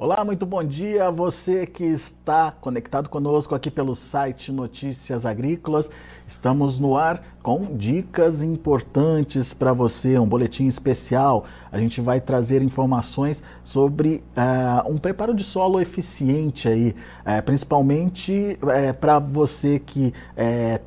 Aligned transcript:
Olá, 0.00 0.24
muito 0.24 0.46
bom 0.46 0.62
dia 0.62 1.08
a 1.08 1.10
você 1.10 1.66
que 1.66 1.82
está 1.82 2.52
conectado 2.52 3.08
conosco 3.08 3.52
aqui 3.52 3.68
pelo 3.68 3.96
site 3.96 4.52
Notícias 4.52 5.26
Agrícolas. 5.26 5.90
Estamos 6.24 6.78
no 6.78 6.96
ar 6.96 7.20
com 7.42 7.76
dicas 7.76 8.40
importantes 8.40 9.52
para 9.52 9.72
você, 9.72 10.16
um 10.16 10.26
boletim 10.26 10.68
especial. 10.68 11.46
A 11.72 11.80
gente 11.80 12.00
vai 12.00 12.20
trazer 12.20 12.62
informações 12.62 13.42
sobre 13.64 14.22
uh, 14.36 14.88
um 14.88 14.98
preparo 14.98 15.34
de 15.34 15.42
solo 15.42 15.80
eficiente 15.80 16.68
aí, 16.68 16.94
uh, 17.22 17.42
principalmente 17.42 18.56
uh, 18.62 18.94
para 18.94 19.18
você 19.18 19.80
que 19.80 20.12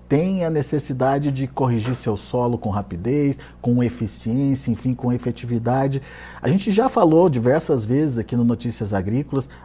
tem 0.08 0.46
a 0.46 0.50
necessidade 0.50 1.32
de 1.32 1.48
corrigir 1.48 1.96
seu 1.96 2.16
solo 2.16 2.58
com 2.58 2.70
rapidez, 2.70 3.38
com 3.62 3.84
eficiência, 3.84 4.72
enfim, 4.72 4.94
com 4.94 5.12
efetividade. 5.12 6.02
A 6.42 6.48
gente 6.48 6.72
já 6.72 6.88
falou 6.88 7.28
diversas 7.28 7.84
vezes 7.84 8.18
aqui 8.18 8.36
no 8.36 8.44
Notícias 8.44 8.94
Agrícolas 8.94 9.01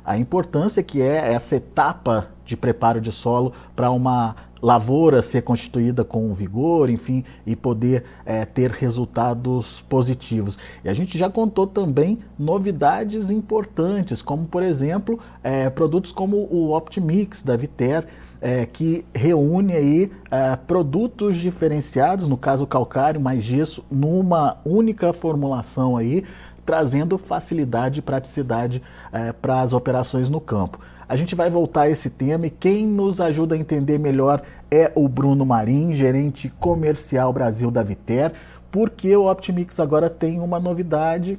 a 0.04 0.16
importância 0.16 0.82
que 0.82 1.00
é 1.00 1.32
essa 1.32 1.56
etapa 1.56 2.28
de 2.44 2.56
preparo 2.56 3.00
de 3.00 3.10
solo 3.10 3.52
para 3.74 3.90
uma 3.90 4.36
lavoura 4.62 5.22
ser 5.22 5.42
constituída 5.42 6.04
com 6.04 6.32
vigor, 6.32 6.88
enfim, 6.88 7.24
e 7.46 7.54
poder 7.54 8.04
é, 8.24 8.44
ter 8.44 8.70
resultados 8.70 9.80
positivos. 9.88 10.58
E 10.84 10.88
a 10.88 10.94
gente 10.94 11.18
já 11.18 11.28
contou 11.28 11.66
também 11.66 12.18
novidades 12.38 13.30
importantes, 13.30 14.22
como 14.22 14.46
por 14.46 14.62
exemplo 14.62 15.18
é, 15.42 15.68
produtos 15.68 16.12
como 16.12 16.36
o 16.50 16.74
Optimix 16.74 17.42
da 17.42 17.56
Viter, 17.56 18.06
é, 18.40 18.66
que 18.66 19.04
reúne 19.14 19.72
aí 19.72 20.12
é, 20.30 20.56
produtos 20.56 21.36
diferenciados, 21.36 22.28
no 22.28 22.36
caso 22.36 22.66
calcário 22.66 23.20
mais 23.20 23.42
gesso, 23.42 23.84
numa 23.90 24.58
única 24.64 25.12
formulação 25.12 25.96
aí, 25.96 26.24
trazendo 26.66 27.16
facilidade 27.16 28.00
e 28.00 28.02
praticidade 28.02 28.82
é, 29.12 29.32
para 29.32 29.60
as 29.60 29.72
operações 29.72 30.28
no 30.28 30.40
campo. 30.40 30.80
A 31.08 31.16
gente 31.16 31.36
vai 31.36 31.48
voltar 31.48 31.82
a 31.82 31.88
esse 31.88 32.10
tema 32.10 32.48
e 32.48 32.50
quem 32.50 32.84
nos 32.84 33.20
ajuda 33.20 33.54
a 33.54 33.58
entender 33.58 33.96
melhor 33.96 34.42
é 34.68 34.90
o 34.96 35.08
Bruno 35.08 35.46
Marim, 35.46 35.94
gerente 35.94 36.52
comercial 36.58 37.32
Brasil 37.32 37.70
da 37.70 37.82
Viter, 37.84 38.32
porque 38.72 39.16
o 39.16 39.30
Optimix 39.30 39.78
agora 39.78 40.10
tem 40.10 40.40
uma 40.40 40.58
novidade, 40.58 41.38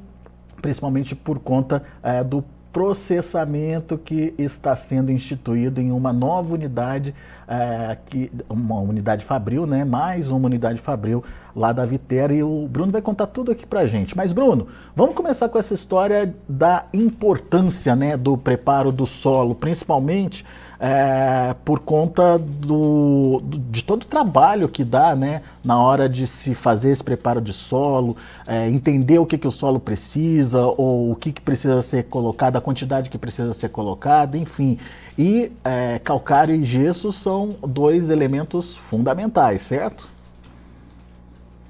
principalmente 0.61 1.13
por 1.13 1.37
conta 1.37 1.83
é, 2.01 2.23
do 2.23 2.43
processamento 2.77 3.97
que 3.97 4.35
está 4.37 4.75
sendo 4.75 5.11
instituído 5.11 5.81
em 5.81 5.91
uma 5.91 6.13
nova 6.13 6.53
unidade, 6.53 7.11
é, 7.47 7.97
que, 8.05 8.31
uma 8.47 8.79
unidade 8.79 9.25
Fabril, 9.25 9.65
né? 9.65 9.83
Mais 9.83 10.29
uma 10.29 10.45
unidade 10.45 10.79
Fabril 10.79 11.23
lá 11.55 11.73
da 11.73 11.83
Vitera 11.87 12.31
e 12.35 12.43
o 12.43 12.67
Bruno 12.69 12.91
vai 12.91 13.01
contar 13.01 13.25
tudo 13.25 13.51
aqui 13.51 13.65
pra 13.65 13.87
gente. 13.87 14.15
Mas 14.15 14.31
Bruno, 14.31 14.67
vamos 14.95 15.15
começar 15.15 15.49
com 15.49 15.57
essa 15.57 15.73
história 15.73 16.35
da 16.47 16.85
importância, 16.93 17.95
né, 17.95 18.15
do 18.15 18.37
preparo 18.37 18.91
do 18.91 19.07
solo, 19.07 19.55
principalmente 19.55 20.45
é, 20.79 21.55
por 21.65 21.79
conta 21.79 22.37
do, 22.37 23.41
do, 23.43 23.57
de 23.57 23.83
todo 23.83 24.03
o 24.03 24.05
trabalho 24.05 24.69
que 24.69 24.83
dá 24.83 25.15
né, 25.15 25.41
na 25.63 25.81
hora 25.81 26.07
de 26.07 26.27
se 26.27 26.53
fazer 26.53 26.91
esse 26.91 27.03
preparo 27.03 27.41
de 27.41 27.51
solo, 27.51 28.15
é, 28.45 28.69
entender 28.69 29.17
o 29.19 29.25
que, 29.25 29.37
que 29.37 29.47
o 29.47 29.51
solo 29.51 29.79
precisa, 29.79 30.65
ou 30.65 31.11
o 31.11 31.15
que, 31.15 31.31
que 31.31 31.41
precisa 31.41 31.81
ser 31.81 32.03
colocado, 32.05 32.57
a 32.57 32.61
quantidade 32.61 33.09
que 33.09 33.17
precisa 33.17 33.53
ser 33.53 33.69
colocada, 33.69 34.37
enfim. 34.37 34.77
E 35.17 35.51
é, 35.63 35.99
calcário 35.99 36.53
e 36.53 36.63
gesso 36.63 37.11
são 37.11 37.55
dois 37.61 38.09
elementos 38.09 38.77
fundamentais, 38.77 39.63
certo? 39.63 40.07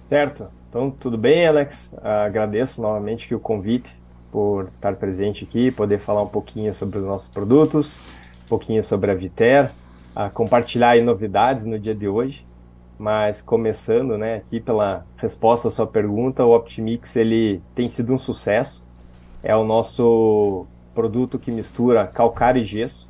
Certo. 0.09 0.47
Então, 0.69 0.91
tudo 0.91 1.17
bem, 1.17 1.47
Alex? 1.47 1.93
Agradeço 2.03 2.81
novamente 2.81 3.33
o 3.33 3.39
convite 3.39 3.95
por 4.29 4.65
estar 4.65 4.95
presente 4.95 5.45
aqui, 5.45 5.71
poder 5.71 5.99
falar 5.99 6.21
um 6.21 6.27
pouquinho 6.27 6.73
sobre 6.73 6.99
os 6.99 7.05
nossos 7.05 7.29
produtos 7.29 7.97
pouquinho 8.47 8.83
sobre 8.83 9.11
a 9.11 9.13
Viter, 9.13 9.71
a 10.15 10.29
compartilhar 10.29 11.01
novidades 11.01 11.65
no 11.65 11.77
dia 11.77 11.93
de 11.93 12.07
hoje. 12.07 12.45
Mas 12.97 13.41
começando, 13.41 14.17
né, 14.17 14.37
aqui 14.37 14.59
pela 14.59 15.05
resposta 15.17 15.67
à 15.67 15.71
sua 15.71 15.85
pergunta, 15.85 16.43
o 16.43 16.55
Optimix 16.55 17.15
ele 17.15 17.61
tem 17.75 17.87
sido 17.87 18.13
um 18.13 18.17
sucesso. 18.17 18.83
É 19.43 19.55
o 19.55 19.63
nosso 19.63 20.65
produto 20.95 21.37
que 21.37 21.51
mistura 21.51 22.07
calcário 22.07 22.61
e 22.61 22.65
gesso. 22.65 23.07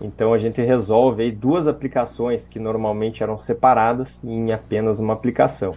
Então 0.00 0.34
a 0.34 0.38
gente 0.38 0.60
resolve 0.60 1.22
aí 1.22 1.30
duas 1.30 1.68
aplicações 1.68 2.48
que 2.48 2.58
normalmente 2.58 3.22
eram 3.22 3.38
separadas 3.38 4.22
em 4.24 4.52
apenas 4.52 4.98
uma 4.98 5.12
aplicação. 5.12 5.74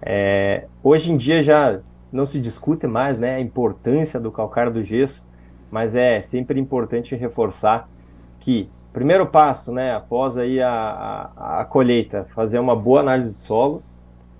É, 0.00 0.66
hoje 0.82 1.12
em 1.12 1.18
dia 1.18 1.42
já 1.42 1.80
não 2.10 2.24
se 2.24 2.40
discute 2.40 2.86
mais 2.86 3.18
né, 3.18 3.34
a 3.34 3.40
importância 3.40 4.18
do 4.18 4.32
calcário 4.32 4.72
do 4.72 4.82
gesso, 4.82 5.28
mas 5.70 5.94
é 5.94 6.22
sempre 6.22 6.58
importante 6.58 7.14
reforçar 7.14 7.86
que 8.40 8.68
primeiro 8.92 9.26
passo, 9.26 9.72
né, 9.72 9.94
após 9.94 10.36
aí 10.36 10.60
a, 10.60 11.30
a, 11.36 11.60
a 11.60 11.64
colheita, 11.64 12.26
fazer 12.34 12.58
uma 12.58 12.74
boa 12.74 13.00
análise 13.00 13.36
de 13.36 13.42
solo, 13.42 13.82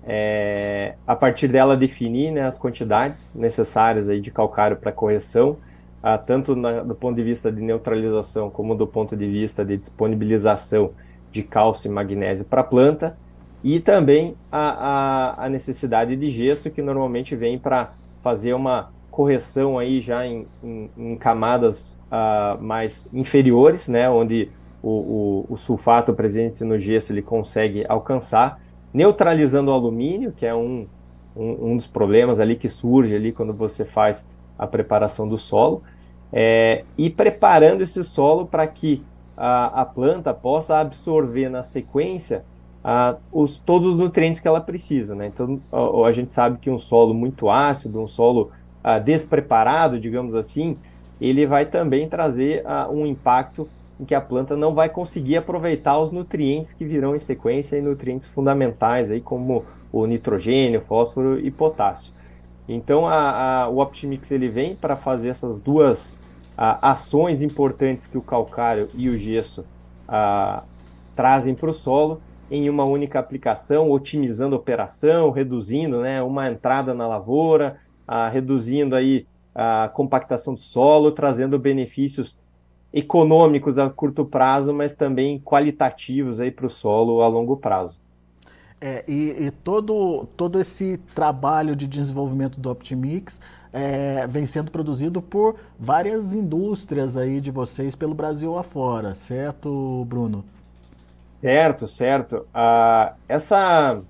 é, 0.03 0.95
a 1.05 1.15
partir 1.15 1.47
dela 1.47 1.77
definir 1.77 2.31
né, 2.31 2.45
as 2.45 2.57
quantidades 2.57 3.33
necessárias 3.35 4.09
aí 4.09 4.19
de 4.19 4.31
calcário 4.31 4.75
para 4.75 4.91
correção, 4.91 5.57
ah, 6.01 6.17
tanto 6.17 6.55
na, 6.55 6.81
do 6.81 6.95
ponto 6.95 7.15
de 7.15 7.23
vista 7.23 7.51
de 7.51 7.61
neutralização 7.61 8.49
como 8.49 8.75
do 8.75 8.87
ponto 8.87 9.15
de 9.15 9.27
vista 9.27 9.63
de 9.63 9.77
disponibilização 9.77 10.91
de 11.31 11.43
cálcio 11.43 11.89
e 11.89 11.93
magnésio 11.93 12.43
para 12.43 12.61
a 12.61 12.63
planta, 12.63 13.15
e 13.63 13.79
também 13.79 14.35
a, 14.51 15.35
a, 15.39 15.45
a 15.45 15.49
necessidade 15.49 16.15
de 16.15 16.29
gesso 16.29 16.71
que 16.71 16.81
normalmente 16.81 17.35
vem 17.35 17.59
para 17.59 17.91
fazer 18.23 18.53
uma 18.53 18.89
correção 19.11 19.77
aí 19.77 19.99
já 19.99 20.25
em, 20.25 20.47
em, 20.63 20.89
em 20.97 21.15
camadas 21.17 21.99
uh, 22.07 22.61
mais 22.63 23.07
inferiores, 23.13 23.87
né, 23.89 24.09
onde 24.09 24.49
o, 24.81 25.45
o, 25.49 25.53
o, 25.53 25.57
sulfato 25.57 26.13
presente 26.13 26.63
no 26.63 26.79
gesso 26.79 27.11
ele 27.11 27.21
consegue 27.21 27.85
alcançar, 27.87 28.59
neutralizando 28.93 29.69
o 29.69 29.73
alumínio, 29.73 30.31
que 30.31 30.45
é 30.45 30.55
um, 30.55 30.87
um, 31.35 31.71
um 31.71 31.77
dos 31.77 31.85
problemas 31.85 32.39
ali 32.39 32.55
que 32.55 32.69
surge 32.69 33.15
ali 33.15 33.31
quando 33.31 33.53
você 33.53 33.85
faz 33.85 34.25
a 34.57 34.65
preparação 34.65 35.27
do 35.27 35.37
solo, 35.37 35.83
é, 36.31 36.85
e 36.97 37.09
preparando 37.09 37.81
esse 37.81 38.03
solo 38.03 38.45
para 38.45 38.65
que 38.65 39.03
a, 39.35 39.81
a, 39.81 39.85
planta 39.85 40.33
possa 40.33 40.77
absorver 40.77 41.49
na 41.49 41.63
sequência 41.63 42.45
a, 42.83 43.17
os, 43.31 43.59
todos 43.59 43.89
os 43.89 43.97
nutrientes 43.97 44.39
que 44.39 44.47
ela 44.47 44.61
precisa. 44.61 45.13
Né? 45.13 45.27
Então, 45.27 45.59
a, 45.71 46.07
a 46.07 46.11
gente 46.11 46.31
sabe 46.31 46.57
que 46.59 46.69
um 46.69 46.79
solo 46.79 47.13
muito 47.13 47.49
ácido, 47.49 47.99
um 47.99 48.07
solo 48.07 48.51
uh, 48.83 49.03
despreparado, 49.03 49.99
digamos 49.99 50.35
assim, 50.35 50.77
ele 51.19 51.45
vai 51.45 51.65
também 51.65 52.09
trazer 52.09 52.63
uh, 52.65 52.91
um 52.91 53.05
impacto 53.05 53.67
em 53.99 54.05
que 54.05 54.15
a 54.15 54.21
planta 54.21 54.55
não 54.55 54.73
vai 54.73 54.89
conseguir 54.89 55.37
aproveitar 55.37 55.99
os 55.99 56.11
nutrientes 56.11 56.73
que 56.73 56.83
virão 56.83 57.15
em 57.15 57.19
sequência 57.19 57.77
e 57.77 57.81
nutrientes 57.81 58.27
fundamentais 58.27 59.11
aí 59.11 59.21
como 59.21 59.63
o 59.91 60.05
nitrogênio, 60.05 60.81
fósforo 60.81 61.39
e 61.39 61.51
potássio. 61.51 62.11
Então 62.67 63.07
a, 63.07 63.63
a, 63.63 63.69
o 63.69 63.79
Optimix 63.79 64.31
ele 64.31 64.49
vem 64.49 64.75
para 64.75 64.95
fazer 64.95 65.29
essas 65.29 65.59
duas 65.59 66.19
a, 66.57 66.91
ações 66.91 67.43
importantes 67.43 68.07
que 68.07 68.17
o 68.17 68.21
calcário 68.21 68.87
e 68.93 69.09
o 69.09 69.17
gesso 69.17 69.65
trazem 71.15 71.55
para 71.55 71.69
o 71.69 71.73
solo 71.73 72.21
em 72.49 72.69
uma 72.69 72.83
única 72.83 73.17
aplicação, 73.17 73.89
otimizando 73.89 74.55
a 74.55 74.59
operação, 74.59 75.31
reduzindo 75.31 76.01
né, 76.01 76.21
uma 76.21 76.49
entrada 76.49 76.93
na 76.93 77.07
lavoura, 77.07 77.77
ah, 78.11 78.27
reduzindo 78.27 78.93
aí 78.93 79.25
a 79.55 79.89
compactação 79.93 80.53
do 80.53 80.59
solo, 80.59 81.13
trazendo 81.13 81.57
benefícios 81.57 82.37
econômicos 82.91 83.79
a 83.79 83.89
curto 83.89 84.25
prazo, 84.25 84.73
mas 84.73 84.93
também 84.93 85.39
qualitativos 85.39 86.41
aí 86.41 86.51
para 86.51 86.65
o 86.65 86.69
solo 86.69 87.21
a 87.21 87.27
longo 87.29 87.55
prazo. 87.55 88.01
É, 88.81 89.05
e, 89.07 89.45
e, 89.45 89.51
todo, 89.51 90.27
todo 90.35 90.59
esse 90.59 90.97
trabalho 91.15 91.73
de 91.73 91.87
desenvolvimento 91.87 92.59
do 92.59 92.69
Optimix 92.69 93.39
é, 93.71 94.27
vem 94.27 94.45
sendo 94.45 94.71
produzido 94.71 95.21
por 95.21 95.55
várias 95.79 96.33
indústrias 96.33 97.15
aí 97.15 97.39
de 97.39 97.49
vocês 97.49 97.95
pelo 97.95 98.13
Brasil 98.13 98.57
afora, 98.57 99.15
certo, 99.15 100.03
Bruno? 100.09 100.43
Certo, 101.39 101.87
certo. 101.87 102.45
Ah, 102.53 103.13
essa 103.29 104.01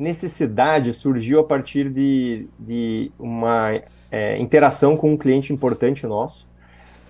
necessidade 0.00 0.92
surgiu 0.94 1.40
a 1.40 1.44
partir 1.44 1.90
de, 1.90 2.48
de 2.58 3.12
uma 3.18 3.80
é, 4.10 4.38
interação 4.38 4.96
com 4.96 5.12
um 5.12 5.16
cliente 5.16 5.52
importante 5.52 6.06
nosso, 6.06 6.48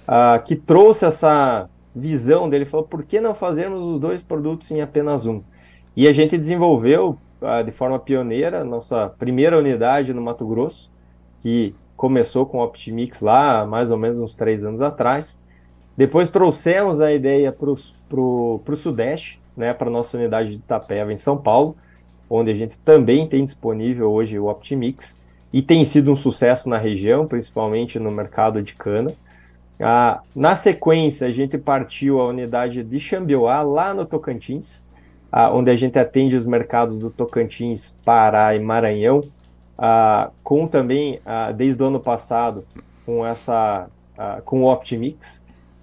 uh, 0.08 0.42
que 0.44 0.56
trouxe 0.56 1.04
essa 1.04 1.70
visão 1.94 2.50
dele, 2.50 2.64
falou, 2.64 2.86
por 2.86 3.04
que 3.04 3.20
não 3.20 3.34
fazermos 3.34 3.82
os 3.82 4.00
dois 4.00 4.22
produtos 4.22 4.70
em 4.70 4.80
apenas 4.80 5.24
um? 5.24 5.40
E 5.96 6.08
a 6.08 6.12
gente 6.12 6.36
desenvolveu, 6.36 7.16
uh, 7.40 7.64
de 7.64 7.70
forma 7.70 7.98
pioneira, 7.98 8.64
nossa 8.64 9.08
primeira 9.18 9.56
unidade 9.56 10.12
no 10.12 10.20
Mato 10.20 10.44
Grosso, 10.46 10.90
que 11.40 11.74
começou 11.96 12.44
com 12.44 12.58
o 12.58 12.64
Optimix 12.64 13.20
lá, 13.20 13.64
mais 13.64 13.90
ou 13.90 13.96
menos 13.96 14.20
uns 14.20 14.34
três 14.34 14.64
anos 14.64 14.82
atrás. 14.82 15.38
Depois 15.96 16.28
trouxemos 16.28 17.00
a 17.00 17.12
ideia 17.12 17.52
para 17.52 17.70
o 17.70 18.76
Sudeste, 18.76 19.40
né, 19.56 19.74
para 19.74 19.90
nossa 19.90 20.16
unidade 20.16 20.50
de 20.50 20.56
Itapeva, 20.56 21.12
em 21.12 21.16
São 21.16 21.36
Paulo, 21.36 21.76
onde 22.30 22.50
a 22.50 22.54
gente 22.54 22.78
também 22.78 23.28
tem 23.28 23.44
disponível 23.44 24.10
hoje 24.10 24.38
o 24.38 24.46
Optimix 24.46 25.18
e 25.52 25.60
tem 25.60 25.84
sido 25.84 26.12
um 26.12 26.16
sucesso 26.16 26.68
na 26.68 26.78
região, 26.78 27.26
principalmente 27.26 27.98
no 27.98 28.10
mercado 28.10 28.62
de 28.62 28.74
cana. 28.74 29.12
Ah, 29.80 30.20
na 30.34 30.54
sequência, 30.54 31.26
a 31.26 31.30
gente 31.32 31.58
partiu 31.58 32.20
a 32.20 32.28
unidade 32.28 32.84
de 32.84 33.00
Xambioá, 33.00 33.62
lá 33.62 33.92
no 33.92 34.06
Tocantins, 34.06 34.84
ah, 35.32 35.50
onde 35.52 35.70
a 35.70 35.74
gente 35.74 35.98
atende 35.98 36.36
os 36.36 36.46
mercados 36.46 36.96
do 36.98 37.10
Tocantins, 37.10 37.90
Pará 38.04 38.54
e 38.54 38.60
Maranhão, 38.60 39.24
ah, 39.76 40.30
com 40.44 40.68
também, 40.68 41.20
ah, 41.26 41.50
desde 41.50 41.82
o 41.82 41.86
ano 41.86 41.98
passado, 41.98 42.64
com 43.04 43.26
essa 43.26 43.88
ah, 44.16 44.42
com 44.44 44.62
o 44.62 44.70
Optimix. 44.70 45.42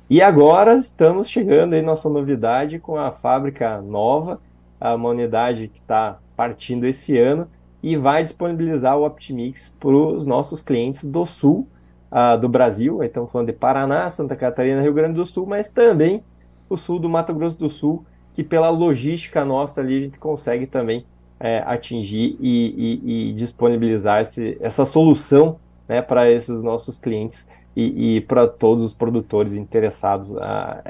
E 0.09 0.21
agora 0.21 0.75
estamos 0.75 1.27
chegando 1.27 1.73
aí 1.73 1.81
nossa 1.81 2.07
novidade 2.07 2.79
com 2.79 2.95
a 2.95 3.11
fábrica 3.11 3.81
nova, 3.81 4.39
uma 4.79 5.09
unidade 5.09 5.67
que 5.67 5.79
está 5.79 6.19
partindo 6.35 6.85
esse 6.85 7.17
ano 7.17 7.47
e 7.81 7.95
vai 7.95 8.23
disponibilizar 8.23 8.97
o 8.97 9.05
Optimix 9.05 9.73
para 9.79 9.89
os 9.89 10.25
nossos 10.25 10.61
clientes 10.61 11.05
do 11.05 11.25
sul 11.25 11.67
uh, 12.11 12.39
do 12.39 12.49
Brasil. 12.49 13.03
Estamos 13.03 13.31
falando 13.31 13.47
de 13.47 13.53
Paraná, 13.53 14.09
Santa 14.09 14.35
Catarina, 14.35 14.81
Rio 14.81 14.93
Grande 14.93 15.15
do 15.15 15.25
Sul, 15.25 15.45
mas 15.45 15.69
também 15.69 16.23
o 16.69 16.75
sul 16.75 16.99
do 16.99 17.09
Mato 17.09 17.33
Grosso 17.33 17.57
do 17.57 17.69
Sul, 17.69 18.05
que 18.33 18.43
pela 18.43 18.69
logística 18.69 19.45
nossa 19.45 19.81
ali 19.81 19.97
a 19.97 20.01
gente 20.01 20.19
consegue 20.19 20.67
também 20.67 21.05
é, 21.39 21.59
atingir 21.65 22.35
e, 22.39 22.99
e, 23.05 23.29
e 23.29 23.33
disponibilizar 23.33 24.21
esse, 24.21 24.57
essa 24.59 24.85
solução 24.85 25.59
né, 25.87 26.01
para 26.01 26.29
esses 26.29 26.61
nossos 26.63 26.97
clientes 26.97 27.47
e, 27.77 28.17
e 28.17 28.21
para 28.21 28.47
todos 28.47 28.83
os 28.83 28.91
produtores 28.91 29.53
interessados 29.53 30.35
a, 30.37 30.81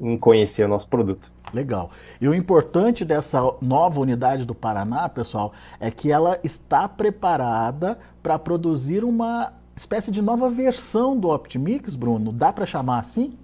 em 0.00 0.18
conhecer 0.18 0.64
o 0.64 0.68
nosso 0.68 0.88
produto. 0.88 1.30
Legal. 1.54 1.90
E 2.20 2.26
o 2.26 2.34
importante 2.34 3.04
dessa 3.04 3.40
nova 3.60 4.00
unidade 4.00 4.44
do 4.44 4.52
Paraná, 4.52 5.08
pessoal, 5.08 5.52
é 5.78 5.88
que 5.88 6.10
ela 6.10 6.40
está 6.42 6.88
preparada 6.88 7.96
para 8.20 8.40
produzir 8.40 9.04
uma 9.04 9.52
espécie 9.76 10.10
de 10.10 10.20
nova 10.20 10.50
versão 10.50 11.16
do 11.16 11.30
Optimix, 11.30 11.94
Bruno. 11.94 12.32
Dá 12.32 12.52
para 12.52 12.66
chamar 12.66 12.98
assim? 12.98 13.34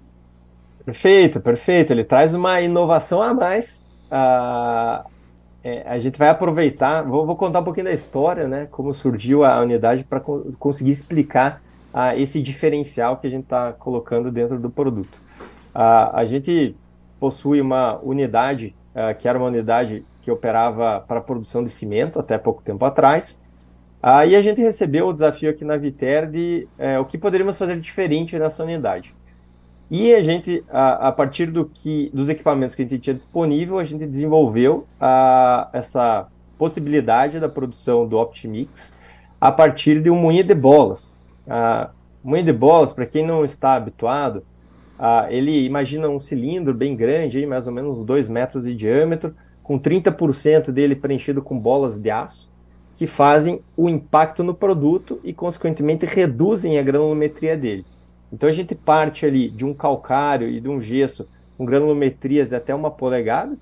Perfeito, 0.83 1.39
perfeito. 1.39 1.93
Ele 1.93 2.03
traz 2.03 2.33
uma 2.33 2.59
inovação 2.59 3.21
a 3.21 3.33
mais. 3.33 3.87
Uh, 4.11 5.07
é, 5.63 5.83
a 5.87 5.99
gente 5.99 6.19
vai 6.19 6.27
aproveitar, 6.27 7.03
vou, 7.03 7.25
vou, 7.25 7.37
contar 7.37 7.61
um 7.61 7.63
pouquinho 7.63 7.85
da 7.85 7.93
história, 7.93 8.45
né? 8.45 8.67
Como 8.69 8.93
surgiu 8.93 9.45
a 9.45 9.61
unidade 9.61 10.03
para 10.03 10.19
co 10.19 10.51
conseguir 10.59 10.91
explicar 10.91 11.61
uh, 11.93 12.17
esse 12.17 12.41
diferencial 12.41 13.17
que 13.17 13.27
a 13.27 13.29
gente 13.29 13.43
está 13.43 13.73
colocando 13.73 14.31
dentro 14.31 14.59
do 14.59 14.69
produto. 14.69 15.21
A 15.73 16.25
gente 16.25 16.75
possui 17.19 17.61
uma 17.61 17.99
unidade, 17.99 18.75
uh, 18.95 19.17
que 19.17 19.27
era 19.27 19.37
uma 19.37 19.47
unidade 19.47 20.03
que 20.21 20.31
operava 20.31 21.03
para 21.07 21.19
a 21.19 21.21
produção 21.21 21.63
de 21.63 21.69
cimento 21.69 22.19
até 22.19 22.37
pouco 22.37 22.61
tempo 22.61 22.83
atrás. 22.85 23.41
Aí 24.01 24.35
a 24.35 24.41
gente 24.41 24.61
recebeu 24.61 25.07
o 25.07 25.13
desafio 25.13 25.49
aqui 25.49 25.65
na 25.65 25.75
Viter 25.75 26.29
de 26.29 26.67
uh, 26.79 27.01
o 27.01 27.05
que 27.05 27.17
poderíamos 27.17 27.57
fazer 27.57 27.79
diferente 27.79 28.37
nessa 28.39 28.63
unidade. 28.63 29.13
E 29.91 30.13
a 30.13 30.21
gente, 30.21 30.63
a, 30.69 31.07
a, 31.07 31.11
partir 31.11 31.47
do 31.47 31.65
que, 31.65 32.11
dos 32.13 32.29
equipamentos 32.29 32.75
que 32.75 32.83
a 32.83 32.85
gente 32.85 32.99
tinha 32.99 33.13
disponível, 33.13 33.79
a 33.79 33.83
gente 33.83 34.05
desenvolveu 34.05 34.87
a, 34.99 35.67
essa 35.73 36.27
possibilidade 36.57 37.39
da 37.39 37.49
produção 37.49 38.07
do 38.07 38.17
Optimix 38.17 38.95
a 39.41 39.51
partir 39.51 40.01
de 40.01 40.09
um 40.09 40.15
moinho 40.15 40.43
de 40.43 40.53
bolas. 40.53 41.18
Moinho 42.23 42.45
de 42.45 42.53
bolas, 42.53 42.91
para 42.91 43.05
quem 43.05 43.25
não 43.25 43.43
está 43.43 43.73
habituado, 43.73 44.43
ele 45.29 45.65
imagina 45.65 46.09
um 46.09 46.19
cilindro 46.19 46.73
bem 46.73 46.95
grande, 46.95 47.37
aí, 47.37 47.45
mais 47.45 47.65
ou 47.65 47.73
menos 47.73 48.03
2 48.03 48.27
metros 48.27 48.65
de 48.65 48.75
diâmetro, 48.75 49.33
com 49.63 49.79
30% 49.79 50.71
dele 50.71 50.95
preenchido 50.95 51.41
com 51.41 51.57
bolas 51.57 51.97
de 51.99 52.09
aço, 52.09 52.49
que 52.95 53.07
fazem 53.07 53.61
o 53.77 53.87
impacto 53.87 54.43
no 54.43 54.53
produto 54.53 55.19
e, 55.23 55.31
consequentemente, 55.31 56.05
reduzem 56.05 56.77
a 56.77 56.83
granulometria 56.83 57.55
dele. 57.55 57.85
Então 58.31 58.49
a 58.49 58.51
gente 58.51 58.75
parte 58.75 59.25
ali 59.25 59.49
de 59.49 59.65
um 59.65 59.73
calcário 59.73 60.49
e 60.49 60.59
de 60.59 60.67
um 60.67 60.81
gesso 60.81 61.27
com 61.57 61.65
granulometrias 61.65 62.49
de 62.49 62.55
até 62.55 62.75
uma 62.75 62.91
polegada 62.91 63.57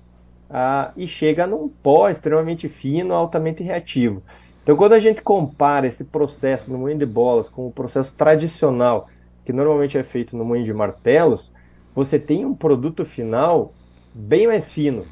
e 0.96 1.06
chega 1.06 1.46
num 1.46 1.68
pó 1.68 2.08
extremamente 2.08 2.68
fino, 2.68 3.14
altamente 3.14 3.62
reativo. 3.62 4.22
Então, 4.68 4.76
quando 4.76 4.92
a 4.92 5.00
gente 5.00 5.22
compara 5.22 5.86
esse 5.86 6.04
processo 6.04 6.70
no 6.70 6.76
moinho 6.76 6.98
de 6.98 7.06
bolas 7.06 7.48
com 7.48 7.66
o 7.66 7.72
processo 7.72 8.14
tradicional, 8.14 9.08
que 9.42 9.50
normalmente 9.50 9.96
é 9.96 10.02
feito 10.02 10.36
no 10.36 10.44
moinho 10.44 10.66
de 10.66 10.74
martelos, 10.74 11.50
você 11.94 12.18
tem 12.18 12.44
um 12.44 12.54
produto 12.54 13.02
final 13.06 13.72
bem 14.12 14.46
mais 14.46 14.70
fino, 14.70 15.06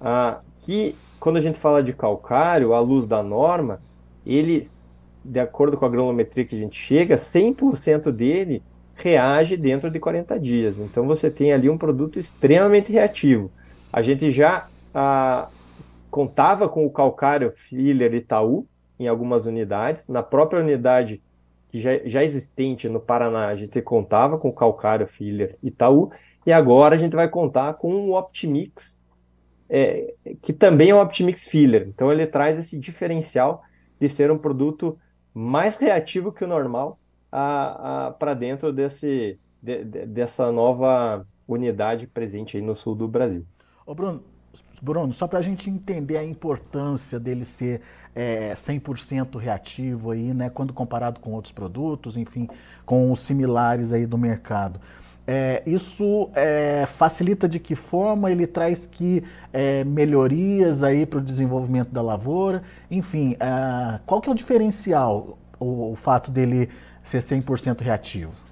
ah, 0.00 0.40
que 0.60 0.96
quando 1.20 1.36
a 1.36 1.42
gente 1.42 1.58
fala 1.58 1.82
de 1.82 1.92
calcário, 1.92 2.72
à 2.72 2.80
luz 2.80 3.06
da 3.06 3.22
norma, 3.22 3.82
ele, 4.24 4.66
de 5.22 5.40
acordo 5.40 5.76
com 5.76 5.84
a 5.84 5.90
granulometria 5.90 6.46
que 6.46 6.56
a 6.56 6.58
gente 6.58 6.80
chega, 6.80 7.16
100% 7.16 8.10
dele 8.10 8.62
reage 8.94 9.58
dentro 9.58 9.90
de 9.90 10.00
40 10.00 10.40
dias. 10.40 10.78
Então 10.78 11.06
você 11.06 11.30
tem 11.30 11.52
ali 11.52 11.68
um 11.68 11.76
produto 11.76 12.18
extremamente 12.18 12.90
reativo. 12.90 13.52
A 13.92 14.00
gente 14.00 14.30
já 14.30 14.68
ah, 14.94 15.48
contava 16.10 16.66
com 16.66 16.86
o 16.86 16.90
calcário 16.90 17.52
filler 17.68 18.14
Itaú, 18.14 18.66
em 18.98 19.08
algumas 19.08 19.46
unidades. 19.46 20.08
Na 20.08 20.22
própria 20.22 20.60
unidade 20.60 21.22
que 21.68 21.78
já, 21.78 21.98
já 22.04 22.24
existente 22.24 22.88
no 22.88 23.00
Paraná, 23.00 23.48
a 23.48 23.54
gente 23.54 23.80
contava 23.82 24.38
com 24.38 24.52
calcário 24.52 25.06
filler 25.06 25.56
Itaú, 25.62 26.10
e 26.46 26.52
agora 26.52 26.94
a 26.94 26.98
gente 26.98 27.16
vai 27.16 27.28
contar 27.28 27.74
com 27.74 27.92
o 28.08 28.16
Optimix, 28.16 29.00
é, 29.68 30.14
que 30.40 30.52
também 30.52 30.90
é 30.90 30.94
um 30.94 31.00
Optimix 31.00 31.46
filler. 31.46 31.88
Então 31.88 32.12
ele 32.12 32.26
traz 32.26 32.56
esse 32.56 32.78
diferencial 32.78 33.62
de 33.98 34.08
ser 34.08 34.30
um 34.30 34.38
produto 34.38 34.98
mais 35.34 35.76
reativo 35.76 36.32
que 36.32 36.44
o 36.44 36.48
normal 36.48 36.98
para 37.30 38.34
dentro 38.34 38.72
desse, 38.72 39.38
de, 39.60 39.84
de, 39.84 40.06
dessa 40.06 40.50
nova 40.50 41.26
unidade 41.46 42.06
presente 42.06 42.56
aí 42.56 42.62
no 42.62 42.74
sul 42.74 42.94
do 42.94 43.06
Brasil. 43.06 43.44
Ô 43.84 43.94
Bruno, 43.94 44.22
Bruno, 44.80 45.12
só 45.12 45.26
para 45.26 45.38
a 45.38 45.42
gente 45.42 45.70
entender 45.70 46.16
a 46.16 46.24
importância 46.24 47.18
dele 47.18 47.44
ser 47.44 47.80
é, 48.14 48.54
100% 48.54 49.38
reativo 49.38 50.10
aí, 50.10 50.32
né, 50.32 50.50
quando 50.50 50.72
comparado 50.72 51.20
com 51.20 51.32
outros 51.32 51.52
produtos, 51.52 52.16
enfim, 52.16 52.48
com 52.84 53.10
os 53.10 53.20
similares 53.20 53.92
aí 53.92 54.06
do 54.06 54.16
mercado. 54.16 54.80
É, 55.26 55.62
isso 55.66 56.30
é, 56.34 56.86
facilita 56.86 57.48
de 57.48 57.58
que 57.58 57.74
forma? 57.74 58.30
Ele 58.30 58.46
traz 58.46 58.86
que 58.86 59.24
é, 59.52 59.82
melhorias 59.82 60.84
aí 60.84 61.04
para 61.04 61.18
o 61.18 61.22
desenvolvimento 61.22 61.90
da 61.90 62.00
lavoura? 62.00 62.62
Enfim, 62.90 63.36
é, 63.40 63.98
qual 64.06 64.20
que 64.20 64.28
é 64.28 64.32
o 64.32 64.34
diferencial, 64.34 65.36
o, 65.58 65.92
o 65.92 65.96
fato 65.96 66.30
dele 66.30 66.68
ser 67.02 67.18
100% 67.18 67.80
reativo? 67.80 68.45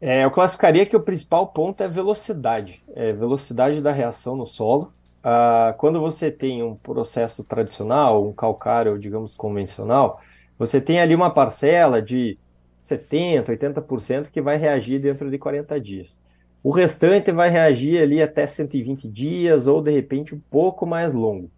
É, 0.00 0.24
eu 0.24 0.30
classificaria 0.30 0.86
que 0.86 0.96
o 0.96 1.02
principal 1.02 1.48
ponto 1.48 1.82
é 1.82 1.88
velocidade, 1.88 2.82
é 2.94 3.12
velocidade 3.12 3.82
da 3.82 3.92
reação 3.92 4.34
no 4.34 4.46
solo. 4.46 4.92
Ah, 5.22 5.74
quando 5.76 6.00
você 6.00 6.30
tem 6.30 6.62
um 6.62 6.74
processo 6.74 7.44
tradicional, 7.44 8.26
um 8.26 8.32
calcário, 8.32 8.98
digamos, 8.98 9.34
convencional, 9.34 10.20
você 10.58 10.80
tem 10.80 11.00
ali 11.00 11.14
uma 11.14 11.30
parcela 11.30 12.00
de 12.00 12.38
70%, 12.84 13.48
80% 13.48 14.30
que 14.30 14.40
vai 14.40 14.56
reagir 14.56 15.00
dentro 15.00 15.30
de 15.30 15.38
40 15.38 15.78
dias. 15.78 16.18
O 16.62 16.70
restante 16.70 17.30
vai 17.30 17.50
reagir 17.50 18.00
ali 18.02 18.22
até 18.22 18.46
120 18.46 19.06
dias 19.08 19.66
ou, 19.66 19.82
de 19.82 19.90
repente, 19.90 20.34
um 20.34 20.40
pouco 20.50 20.86
mais 20.86 21.12
longo. 21.12 21.50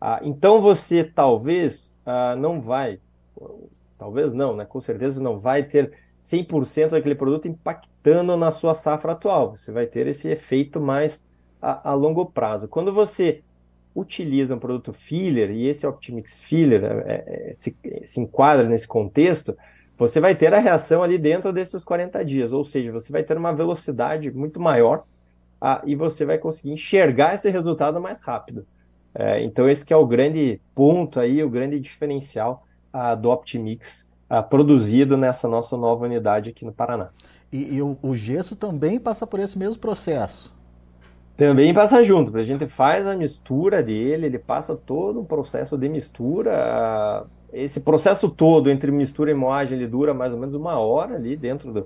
Ah, 0.00 0.20
então, 0.22 0.60
você 0.60 1.04
talvez 1.04 1.94
ah, 2.04 2.34
não 2.36 2.60
vai, 2.60 2.98
talvez 3.98 4.34
não, 4.34 4.56
né? 4.56 4.64
com 4.64 4.80
certeza 4.80 5.22
não 5.22 5.38
vai 5.38 5.62
ter 5.62 5.92
100% 6.24 6.90
daquele 6.90 7.14
produto 7.14 7.46
impactando 7.46 8.36
na 8.36 8.50
sua 8.50 8.74
safra 8.74 9.12
atual. 9.12 9.56
Você 9.56 9.70
vai 9.70 9.86
ter 9.86 10.06
esse 10.06 10.28
efeito 10.28 10.80
mais 10.80 11.22
a, 11.60 11.90
a 11.90 11.94
longo 11.94 12.26
prazo. 12.26 12.66
Quando 12.66 12.92
você 12.92 13.42
utiliza 13.94 14.54
um 14.54 14.58
produto 14.58 14.92
filler, 14.92 15.50
e 15.50 15.68
esse 15.68 15.86
Optimix 15.86 16.40
Filler 16.40 16.82
é, 16.82 16.88
é, 16.88 17.50
é, 17.50 17.54
se, 17.54 17.76
se 18.04 18.20
enquadra 18.20 18.68
nesse 18.68 18.88
contexto, 18.88 19.56
você 19.96 20.18
vai 20.18 20.34
ter 20.34 20.52
a 20.52 20.58
reação 20.58 21.02
ali 21.02 21.16
dentro 21.16 21.52
desses 21.52 21.84
40 21.84 22.24
dias, 22.24 22.52
ou 22.52 22.64
seja, 22.64 22.90
você 22.90 23.12
vai 23.12 23.22
ter 23.22 23.36
uma 23.36 23.52
velocidade 23.52 24.30
muito 24.32 24.58
maior 24.58 25.04
ah, 25.60 25.80
e 25.84 25.94
você 25.94 26.24
vai 26.24 26.38
conseguir 26.38 26.72
enxergar 26.72 27.34
esse 27.34 27.48
resultado 27.50 28.00
mais 28.00 28.20
rápido. 28.20 28.66
É, 29.14 29.40
então 29.44 29.68
esse 29.70 29.90
é 29.92 29.96
o 29.96 30.06
grande 30.06 30.60
ponto 30.74 31.20
aí, 31.20 31.42
o 31.44 31.48
grande 31.48 31.78
diferencial 31.78 32.66
ah, 32.92 33.14
do 33.14 33.30
Optimix 33.30 34.04
ah, 34.28 34.42
produzido 34.42 35.16
nessa 35.16 35.48
nossa 35.48 35.76
nova 35.76 36.04
unidade 36.04 36.50
aqui 36.50 36.64
no 36.64 36.72
Paraná. 36.72 37.10
E, 37.52 37.76
e 37.76 37.82
o, 37.82 37.96
o, 38.02 38.14
gesso 38.14 38.56
também 38.56 38.98
passa 38.98 39.26
por 39.26 39.38
esse 39.38 39.56
mesmo 39.58 39.80
processo? 39.80 40.52
Também 41.36 41.74
passa 41.74 42.02
junto, 42.02 42.36
a 42.36 42.44
gente 42.44 42.66
faz 42.66 43.06
a 43.06 43.14
mistura 43.14 43.82
dele, 43.82 44.26
ele 44.26 44.38
passa 44.38 44.76
todo 44.76 45.20
um 45.20 45.24
processo 45.24 45.76
de 45.76 45.88
mistura. 45.88 47.26
Esse 47.52 47.80
processo 47.80 48.28
todo 48.28 48.70
entre 48.70 48.90
mistura 48.90 49.30
e 49.30 49.34
moagem 49.34 49.78
ele 49.78 49.86
dura 49.86 50.14
mais 50.14 50.32
ou 50.32 50.38
menos 50.38 50.54
uma 50.54 50.78
hora 50.78 51.16
ali 51.16 51.36
dentro 51.36 51.72
do, 51.72 51.80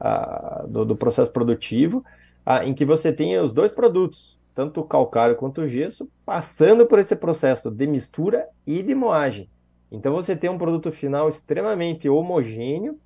uh, 0.00 0.66
do, 0.66 0.84
do, 0.84 0.96
processo 0.96 1.30
produtivo, 1.30 2.04
uh, 2.46 2.62
em 2.64 2.74
que 2.74 2.84
você 2.84 3.12
tem 3.12 3.38
os 3.38 3.52
dois 3.52 3.70
produtos, 3.70 4.38
tanto 4.54 4.80
o 4.80 4.84
calcário 4.84 5.36
quanto 5.36 5.62
o 5.62 5.68
gesso, 5.68 6.08
passando 6.24 6.86
por 6.86 6.98
esse 6.98 7.16
processo 7.16 7.70
de 7.70 7.86
mistura 7.86 8.46
e 8.66 8.82
de 8.82 8.94
moagem. 8.94 9.48
Então 9.90 10.12
você 10.12 10.36
tem 10.36 10.50
um 10.50 10.58
produto 10.58 10.90
final 10.90 11.28
extremamente 11.28 12.08
homogêneo 12.08 12.98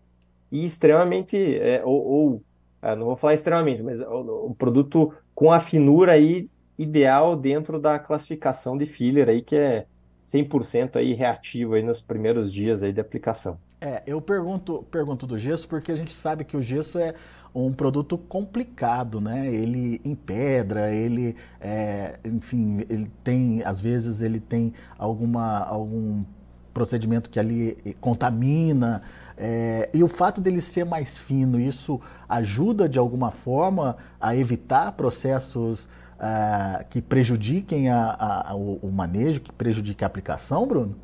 e 0.50 0.64
extremamente, 0.64 1.36
é, 1.36 1.82
ou, 1.84 2.06
ou 2.06 2.42
é, 2.82 2.96
não 2.96 3.06
vou 3.06 3.16
falar 3.16 3.34
extremamente, 3.34 3.82
mas 3.82 4.00
um 4.00 4.54
produto 4.54 5.12
com 5.34 5.52
a 5.52 5.60
finura 5.60 6.12
aí 6.12 6.48
ideal 6.78 7.36
dentro 7.36 7.78
da 7.78 7.98
classificação 7.98 8.76
de 8.76 8.86
filler 8.86 9.28
aí, 9.28 9.42
que 9.42 9.54
é 9.54 9.86
100% 10.24 10.96
aí 10.96 11.12
reativo 11.12 11.74
aí 11.74 11.82
nos 11.82 12.00
primeiros 12.00 12.52
dias 12.52 12.82
aí 12.82 12.92
de 12.92 13.00
aplicação. 13.00 13.58
É, 13.80 14.02
eu 14.06 14.20
pergunto, 14.20 14.86
pergunto 14.90 15.26
do 15.26 15.38
gesso 15.38 15.68
porque 15.68 15.92
a 15.92 15.96
gente 15.96 16.14
sabe 16.14 16.44
que 16.44 16.56
o 16.56 16.62
gesso 16.62 16.98
é 16.98 17.14
um 17.54 17.72
produto 17.72 18.16
complicado, 18.16 19.20
né? 19.20 19.52
Ele 19.52 20.00
empedra, 20.04 20.94
ele, 20.94 21.36
é, 21.60 22.18
enfim, 22.24 22.84
ele 22.88 23.10
tem, 23.24 23.62
às 23.64 23.80
vezes 23.80 24.22
ele 24.22 24.38
tem 24.38 24.72
alguma, 24.96 25.58
algum 25.58 26.24
procedimento 26.72 27.28
que 27.30 27.38
ali 27.38 27.96
contamina, 28.00 29.02
é, 29.42 29.88
e 29.94 30.04
o 30.04 30.08
fato 30.08 30.38
dele 30.38 30.60
ser 30.60 30.84
mais 30.84 31.16
fino, 31.16 31.58
isso 31.58 31.98
ajuda 32.28 32.86
de 32.86 32.98
alguma 32.98 33.30
forma 33.30 33.96
a 34.20 34.36
evitar 34.36 34.92
processos 34.92 35.84
uh, 35.84 36.84
que 36.90 37.00
prejudiquem 37.00 37.88
a, 37.88 38.44
a, 38.48 38.54
o, 38.54 38.78
o, 38.82 38.92
manejo, 38.92 39.40
que 39.40 39.50
prejudiquem 39.50 40.04
a 40.04 40.06
aplicação, 40.06 40.66
Bruno? 40.66 40.94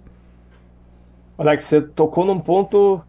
Alex, 1.39 1.65
você 1.65 1.81
tocou 1.81 2.27
num 2.27 2.39
ponto 2.39 3.01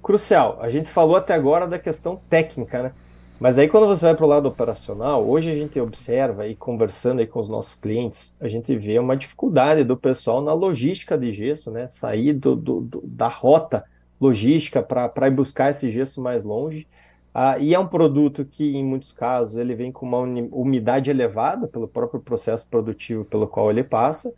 crucial. 0.00 0.58
A 0.60 0.70
gente 0.70 0.88
falou 0.88 1.16
até 1.16 1.34
agora 1.34 1.66
da 1.66 1.80
questão 1.80 2.20
técnica, 2.30 2.84
né? 2.84 2.92
Mas 3.38 3.58
aí 3.58 3.68
quando 3.68 3.86
você 3.86 4.06
vai 4.06 4.14
para 4.14 4.24
o 4.24 4.28
lado 4.28 4.48
operacional, 4.48 5.28
hoje 5.28 5.50
a 5.50 5.54
gente 5.54 5.78
observa 5.78 6.44
aí 6.44 6.56
conversando 6.56 7.20
aí 7.20 7.26
com 7.26 7.38
os 7.38 7.48
nossos 7.48 7.74
clientes, 7.74 8.34
a 8.40 8.48
gente 8.48 8.74
vê 8.74 8.98
uma 8.98 9.14
dificuldade 9.14 9.84
do 9.84 9.96
pessoal 9.96 10.40
na 10.40 10.54
logística 10.54 11.18
de 11.18 11.30
gesso, 11.32 11.70
né? 11.70 11.86
Sair 11.88 12.32
do, 12.32 12.56
do, 12.56 12.80
do 12.80 13.02
da 13.04 13.28
rota 13.28 13.84
logística 14.18 14.82
para 14.82 15.28
ir 15.28 15.30
buscar 15.30 15.70
esse 15.70 15.90
gesso 15.90 16.18
mais 16.20 16.44
longe. 16.44 16.86
Ah, 17.34 17.58
e 17.58 17.74
é 17.74 17.78
um 17.78 17.86
produto 17.86 18.46
que, 18.46 18.74
em 18.74 18.82
muitos 18.82 19.12
casos, 19.12 19.58
ele 19.58 19.74
vem 19.74 19.92
com 19.92 20.06
uma 20.06 20.20
umidade 20.20 21.10
elevada 21.10 21.68
pelo 21.68 21.86
próprio 21.86 22.18
processo 22.18 22.66
produtivo 22.66 23.26
pelo 23.26 23.46
qual 23.46 23.70
ele 23.70 23.84
passa, 23.84 24.32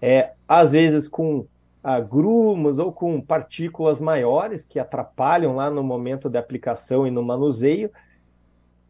é, 0.00 0.30
às 0.46 0.70
vezes 0.70 1.08
com 1.08 1.44
ah, 1.82 1.98
grumos 1.98 2.78
ou 2.78 2.92
com 2.92 3.20
partículas 3.20 3.98
maiores 3.98 4.62
que 4.62 4.78
atrapalham 4.78 5.56
lá 5.56 5.68
no 5.68 5.82
momento 5.82 6.30
da 6.30 6.38
aplicação 6.38 7.04
e 7.04 7.10
no 7.10 7.24
manuseio. 7.24 7.90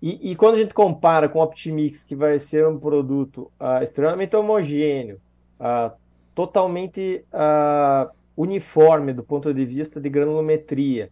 E, 0.01 0.33
e 0.33 0.37
quando 0.37 0.57
a 0.57 0.59
gente 0.59 0.75
compara 0.75 1.29
com 1.29 1.39
o 1.39 1.43
Optimix, 1.43 2.05
que 2.05 2.15
vai 2.15 2.39
ser 2.39 2.67
um 2.67 2.79
produto 2.79 3.51
ah, 3.59 3.83
extremamente 3.83 4.37
homogêneo, 4.37 5.21
ah, 5.59 5.93
totalmente 6.35 7.25
ah, 7.33 8.11
uniforme 8.37 9.13
do 9.13 9.23
ponto 9.23 9.53
de 9.53 9.65
vista 9.65 10.01
de 10.01 10.09
granulometria, 10.09 11.11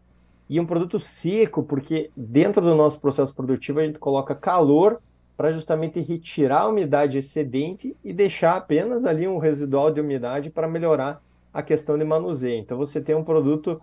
e 0.48 0.60
um 0.60 0.66
produto 0.66 0.98
seco, 0.98 1.62
porque 1.62 2.10
dentro 2.14 2.60
do 2.60 2.74
nosso 2.74 3.00
processo 3.00 3.34
produtivo 3.34 3.80
a 3.80 3.86
gente 3.86 3.98
coloca 3.98 4.34
calor 4.34 5.00
para 5.36 5.50
justamente 5.50 6.00
retirar 6.00 6.60
a 6.60 6.68
umidade 6.68 7.16
excedente 7.16 7.96
e 8.04 8.12
deixar 8.12 8.56
apenas 8.56 9.06
ali 9.06 9.26
um 9.26 9.38
residual 9.38 9.90
de 9.90 10.02
umidade 10.02 10.50
para 10.50 10.68
melhorar 10.68 11.22
a 11.52 11.62
questão 11.62 11.96
de 11.96 12.04
manuseio. 12.04 12.60
Então 12.60 12.76
você 12.76 13.00
tem 13.00 13.14
um 13.14 13.24
produto 13.24 13.80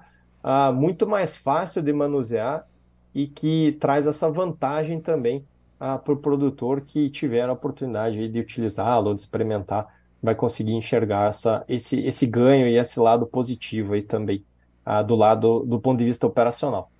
muito 0.74 1.08
mais 1.08 1.36
fácil 1.36 1.82
de 1.82 1.92
manusear 1.92 2.66
e 3.14 3.28
que 3.28 3.78
traz 3.80 4.08
essa 4.08 4.30
vantagem 4.30 5.00
também 5.00 5.46
ah, 5.80 5.98
para 5.98 6.14
o 6.14 6.18
produtor 6.18 6.82
que 6.82 7.10
tiver 7.10 7.50
a 7.50 7.54
oportunidade 7.54 8.30
de 8.30 8.40
utilizá-lo 8.40 9.14
de 9.14 9.22
experimentar, 9.22 9.88
vai 10.22 10.36
conseguir 10.36 10.74
enxergar 10.74 11.30
essa, 11.30 11.66
esse, 11.68 12.00
esse 12.06 12.26
ganho 12.28 12.68
e 12.68 12.78
esse 12.78 13.00
lado 13.00 13.26
positivo 13.26 13.94
aí 13.94 14.02
também 14.02 14.44
ah, 14.86 15.02
do 15.02 15.16
lado 15.16 15.66
do 15.66 15.80
ponto 15.80 16.00
de 16.00 16.06
vista 16.06 16.28
operacional. 16.28 16.92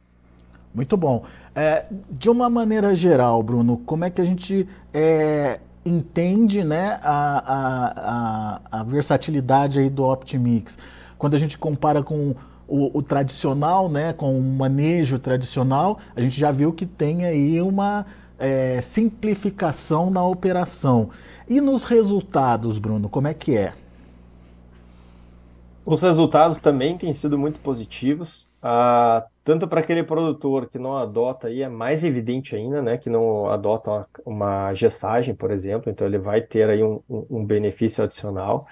Muito 0.74 0.96
bom. 0.96 1.26
É, 1.54 1.86
de 2.10 2.30
uma 2.30 2.50
maneira 2.50 2.96
geral, 2.96 3.44
Bruno, 3.44 3.78
como 3.80 4.06
é 4.06 4.10
que 4.10 4.22
a 4.22 4.26
gente 4.26 4.68
é, 4.94 5.60
entende 5.86 6.64
né, 6.64 7.00
a, 7.04 7.38
a, 7.54 8.62
a, 8.78 8.80
a, 8.80 8.84
versatilidade 8.84 9.80
aí 9.80 9.90
do 9.90 10.06
Optimix? 10.06 10.78
Quando 11.18 11.34
a 11.36 11.38
gente 11.38 11.58
compara 11.58 12.02
com 12.02 12.34
o, 12.72 12.98
o, 12.98 13.04
tradicional, 13.04 13.90
né, 13.90 14.14
com 14.14 14.38
o 14.38 14.42
manejo 14.42 15.20
tradicional, 15.20 16.00
a 16.16 16.22
gente 16.22 16.40
já 16.40 16.52
viu 16.52 16.72
que 16.72 16.86
tem 16.86 17.26
aí 17.26 17.62
uma 17.62 18.06
é, 18.40 18.80
simplificação 18.82 20.10
na 20.10 20.26
operação. 20.26 21.10
E 21.50 21.60
nos 21.60 21.84
resultados, 21.84 22.80
Bruno, 22.80 23.10
como 23.10 23.28
é 23.28 23.34
que 23.34 23.58
é? 23.58 23.74
Os 25.86 26.02
resultados 26.02 26.60
também 26.60 26.98
têm 26.98 27.12
sido 27.12 27.38
muito 27.38 27.60
positivos, 27.60 28.50
ah, 28.62 29.26
tanto 29.44 29.68
para 29.68 29.82
aquele 29.82 30.04
produtor 30.04 30.70
que 30.70 30.80
não 30.80 30.96
adota, 30.96 31.48
aí 31.48 31.62
é 31.62 31.68
mais 31.68 32.06
evidente 32.06 32.56
ainda, 32.56 32.82
né, 32.82 32.98
que 32.98 33.10
não 33.10 33.48
adota 33.50 33.90
uma, 33.90 34.08
uma 34.26 34.74
gessagem, 34.74 35.36
por 35.36 35.52
exemplo, 35.52 35.92
então 35.92 36.08
ele 36.08 36.20
vai 36.20 36.40
ter 36.40 36.70
aí 36.70 36.82
um, 36.82 37.02
um 37.10 37.44
benefício 37.44 38.02
adicional. 38.04 38.66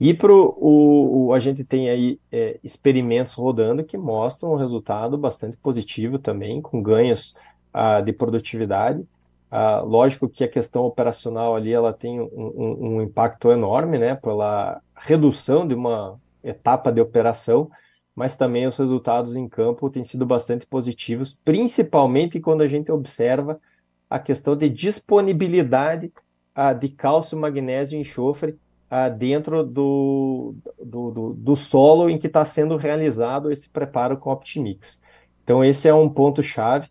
E 0.00 0.14
para 0.14 0.32
o, 0.32 1.30
a 1.34 1.38
gente 1.38 1.62
tem 1.62 1.90
aí 1.90 2.18
é, 2.32 2.58
experimentos 2.64 3.34
rodando 3.34 3.84
que 3.84 3.98
mostram 3.98 4.54
um 4.54 4.56
resultado 4.56 5.18
bastante 5.18 5.58
positivo 5.58 6.18
também, 6.18 6.62
com 6.62 6.82
ganhos 6.82 7.36
ah, 7.70 8.00
de 8.00 8.10
produtividade. 8.10 9.06
Ah, 9.50 9.80
lógico 9.80 10.26
que 10.26 10.42
a 10.42 10.48
questão 10.48 10.86
operacional 10.86 11.54
ali 11.54 11.70
ela 11.70 11.92
tem 11.92 12.18
um, 12.18 12.30
um, 12.32 12.96
um 12.96 13.02
impacto 13.02 13.50
enorme, 13.50 13.98
né, 13.98 14.14
pela 14.14 14.80
redução 14.96 15.68
de 15.68 15.74
uma 15.74 16.18
etapa 16.42 16.90
de 16.90 17.02
operação, 17.02 17.70
mas 18.14 18.34
também 18.34 18.66
os 18.66 18.78
resultados 18.78 19.36
em 19.36 19.46
campo 19.46 19.90
têm 19.90 20.02
sido 20.02 20.24
bastante 20.24 20.66
positivos, 20.66 21.36
principalmente 21.44 22.40
quando 22.40 22.62
a 22.62 22.68
gente 22.68 22.90
observa 22.90 23.60
a 24.08 24.18
questão 24.18 24.56
de 24.56 24.70
disponibilidade 24.70 26.10
uh, 26.56 26.78
de 26.78 26.88
cálcio, 26.88 27.36
magnésio 27.36 27.98
e 27.98 28.00
enxofre 28.00 28.56
uh, 28.90 29.16
dentro 29.16 29.62
do, 29.62 30.54
do, 30.82 31.10
do, 31.10 31.34
do, 31.34 31.56
solo 31.56 32.10
em 32.10 32.18
que 32.18 32.26
está 32.26 32.44
sendo 32.44 32.76
realizado 32.76 33.52
esse 33.52 33.68
preparo 33.68 34.16
com 34.16 34.30
Optimix. 34.30 35.00
Então, 35.44 35.64
esse 35.64 35.88
é 35.88 35.94
um 35.94 36.08
ponto-chave 36.08 36.88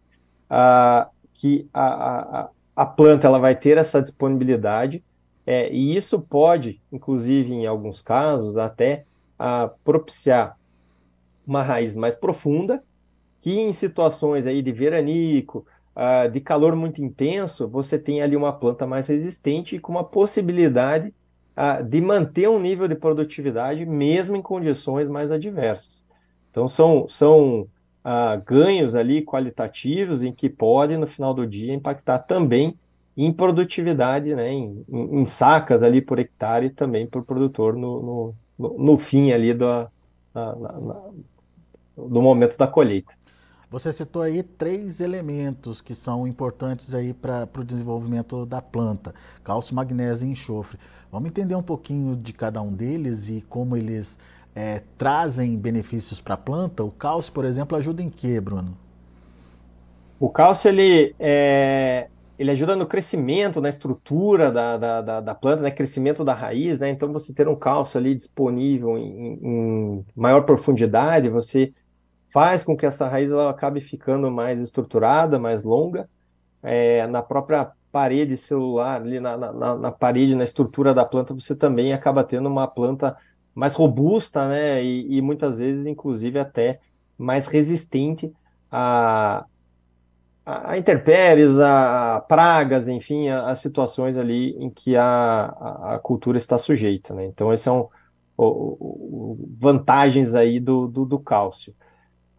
uh, 0.49 1.09
que 1.33 1.67
a, 1.73 2.41
a, 2.41 2.49
a 2.75 2.85
planta 2.85 3.27
ela 3.27 3.39
vai 3.39 3.55
ter 3.55 3.77
essa 3.77 4.01
disponibilidade, 4.01 5.03
é, 5.45 5.71
e 5.71 5.95
isso 5.95 6.19
pode, 6.19 6.81
inclusive 6.91 7.51
em 7.51 7.65
alguns 7.65 8.01
casos, 8.01 8.55
até 8.55 9.05
a 9.37 9.69
propiciar 9.83 10.57
uma 11.45 11.63
raiz 11.63 11.95
mais 11.95 12.13
profunda, 12.13 12.83
que 13.41 13.59
em 13.59 13.71
situações 13.71 14.45
aí 14.45 14.61
de 14.61 14.71
veranico, 14.71 15.65
de 16.31 16.39
calor 16.39 16.75
muito 16.75 17.03
intenso, 17.03 17.67
você 17.67 17.97
tem 17.97 18.21
ali 18.21 18.35
uma 18.35 18.53
planta 18.53 18.85
mais 18.85 19.07
resistente 19.07 19.75
e 19.75 19.79
com 19.79 19.91
uma 19.91 20.03
possibilidade 20.03 21.13
de 21.87 22.01
manter 22.01 22.47
um 22.47 22.59
nível 22.59 22.87
de 22.87 22.95
produtividade 22.95 23.85
mesmo 23.85 24.35
em 24.35 24.41
condições 24.41 25.09
mais 25.09 25.31
adversas. 25.31 26.03
Então 26.51 26.67
são, 26.67 27.07
são 27.07 27.67
ganhos 28.45 28.95
ali 28.95 29.23
qualitativos 29.23 30.23
em 30.23 30.31
que 30.31 30.49
podem, 30.49 30.97
no 30.97 31.07
final 31.07 31.33
do 31.33 31.45
dia, 31.45 31.73
impactar 31.73 32.19
também 32.19 32.75
em 33.17 33.33
produtividade, 33.33 34.33
né, 34.33 34.51
em, 34.51 34.85
em 34.89 35.25
sacas 35.25 35.83
ali 35.83 36.01
por 36.01 36.19
hectare 36.19 36.67
e 36.67 36.69
também 36.69 37.05
por 37.05 37.25
produtor 37.25 37.75
no, 37.75 38.01
no 38.01 38.35
no, 38.59 38.97
fim 38.97 39.31
ali 39.31 39.53
na, 39.53 39.87
na, 40.35 41.09
do 41.95 42.21
momento 42.21 42.57
da 42.57 42.67
colheita. 42.67 43.13
Você 43.71 43.93
citou 43.93 44.23
aí 44.23 44.41
três 44.41 44.99
elementos 44.99 45.79
que 45.79 45.93
são 45.93 46.25
importantes 46.25 46.93
aí 46.93 47.13
para 47.13 47.47
o 47.57 47.63
desenvolvimento 47.63 48.45
da 48.45 48.61
planta: 48.61 49.13
cálcio, 49.43 49.75
magnésio 49.75 50.27
e 50.27 50.31
enxofre. 50.31 50.79
Vamos 51.11 51.29
entender 51.29 51.55
um 51.55 51.63
pouquinho 51.63 52.15
de 52.15 52.33
cada 52.33 52.61
um 52.61 52.73
deles 52.73 53.27
e 53.27 53.43
como 53.47 53.77
eles 53.77 54.17
é, 54.55 54.81
trazem 54.97 55.55
benefícios 55.55 56.19
para 56.19 56.33
a 56.33 56.37
planta. 56.37 56.83
O 56.83 56.91
cálcio, 56.91 57.31
por 57.31 57.45
exemplo, 57.45 57.77
ajuda 57.77 58.01
em 58.01 58.09
quê, 58.09 58.41
Bruno? 58.41 58.75
O 60.19 60.29
cálcio 60.29 60.69
ele 60.69 61.15
é, 61.19 62.07
ele 62.39 62.51
ajuda 62.51 62.75
no 62.75 62.85
crescimento, 62.85 63.59
na 63.59 63.67
estrutura 63.67 64.51
da, 64.51 64.77
da, 64.77 65.01
da, 65.01 65.21
da 65.21 65.35
planta, 65.35 65.61
né? 65.61 65.69
crescimento 65.69 66.23
da 66.23 66.33
raiz, 66.33 66.79
né? 66.79 66.89
Então, 66.89 67.11
você 67.11 67.33
ter 67.33 67.47
um 67.47 67.55
cálcio 67.55 67.99
ali 67.99 68.15
disponível 68.15 68.97
em, 68.97 69.39
em, 69.43 70.05
maior 70.15 70.41
profundidade, 70.41 71.27
você 71.27 71.73
faz 72.31 72.63
com 72.63 72.75
que 72.75 72.85
essa 72.85 73.07
raiz 73.07 73.31
ela 73.31 73.49
acabe 73.49 73.81
ficando 73.81 74.29
mais 74.31 74.59
estruturada, 74.61 75.39
mais 75.39 75.63
longa. 75.63 76.09
É, 76.61 77.07
na 77.07 77.21
própria 77.21 77.71
parede 77.91 78.37
celular, 78.37 79.01
ali 79.01 79.19
na, 79.19 79.37
na, 79.37 79.75
na, 79.75 79.91
parede, 79.91 80.35
na 80.35 80.43
estrutura 80.43 80.93
da 80.93 81.05
planta, 81.05 81.33
você 81.33 81.55
também 81.55 81.93
acaba 81.93 82.23
tendo 82.23 82.47
uma 82.47 82.67
planta 82.67 83.17
mais 83.55 83.75
robusta, 83.75 84.47
né? 84.47 84.83
E, 84.83 85.17
e 85.17 85.21
muitas 85.21 85.59
vezes, 85.59 85.87
inclusive, 85.87 86.39
até 86.39 86.79
mais 87.17 87.47
resistente 87.47 88.31
a, 88.71 89.45
a, 90.45 90.77
intempéries, 90.77 91.57
a 91.59 92.23
pragas, 92.27 92.87
enfim, 92.87 93.29
as 93.29 93.59
situações 93.59 94.17
ali 94.17 94.51
em 94.57 94.69
que 94.69 94.95
a, 94.95 95.45
a, 95.95 95.99
cultura 96.01 96.37
está 96.37 96.57
sujeita. 96.57 97.13
Né? 97.13 97.25
Então, 97.25 97.51
esses 97.53 97.63
são 97.63 97.89
o, 98.37 98.45
o, 98.45 99.49
vantagens 99.59 100.35
aí 100.35 100.59
do, 100.59 100.87
do, 100.87 101.05
do 101.05 101.19
cálcio. 101.19 101.75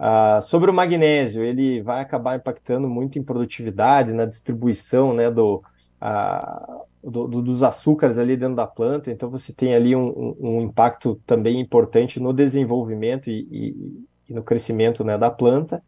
Uh, 0.00 0.40
sobre 0.40 0.70
o 0.70 0.74
magnésio, 0.74 1.44
ele 1.44 1.82
vai 1.82 2.00
acabar 2.00 2.34
impactando 2.34 2.88
muito 2.88 3.18
em 3.18 3.22
produtividade, 3.22 4.14
na 4.14 4.24
distribuição 4.24 5.12
né, 5.12 5.30
do, 5.30 5.62
uh, 6.00 6.86
do, 7.04 7.28
do, 7.28 7.42
dos 7.42 7.62
açúcares 7.62 8.16
ali 8.16 8.34
dentro 8.34 8.56
da 8.56 8.66
planta, 8.66 9.10
então 9.10 9.28
você 9.28 9.52
tem 9.52 9.74
ali 9.74 9.94
um, 9.94 10.34
um, 10.40 10.62
impacto 10.62 11.20
também 11.26 11.60
importante 11.60 12.18
no 12.18 12.32
desenvolvimento 12.32 13.28
e, 13.28 13.46
e, 13.50 14.04
e 14.30 14.32
no 14.32 14.42
crescimento 14.42 15.04
né, 15.04 15.18
da 15.18 15.30
planta. 15.30 15.82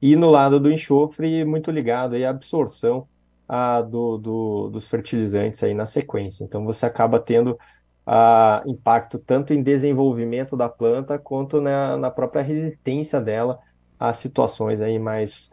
E 0.00 0.16
no 0.16 0.30
lado 0.30 0.58
do 0.58 0.72
enxofre, 0.72 1.44
muito 1.44 1.70
ligado 1.70 2.14
aí 2.14 2.24
à 2.24 2.30
absorção 2.30 3.06
uh, 3.46 3.86
do, 3.86 4.70
dos 4.70 4.88
fertilizantes 4.88 5.62
aí 5.62 5.74
na 5.74 5.84
sequência. 5.84 6.42
Então 6.42 6.64
você 6.64 6.86
acaba 6.86 7.20
tendo 7.20 7.58
uh, 8.06 8.68
impacto 8.68 9.18
tanto 9.18 9.52
em 9.52 9.62
desenvolvimento 9.62 10.56
da 10.56 10.68
planta 10.68 11.18
quanto 11.18 11.60
na, 11.60 11.96
na 11.96 12.10
própria 12.10 12.42
resistência 12.42 13.20
dela 13.20 13.58
a 13.98 14.12
situações 14.12 14.80
aí 14.80 14.98
mais 14.98 15.50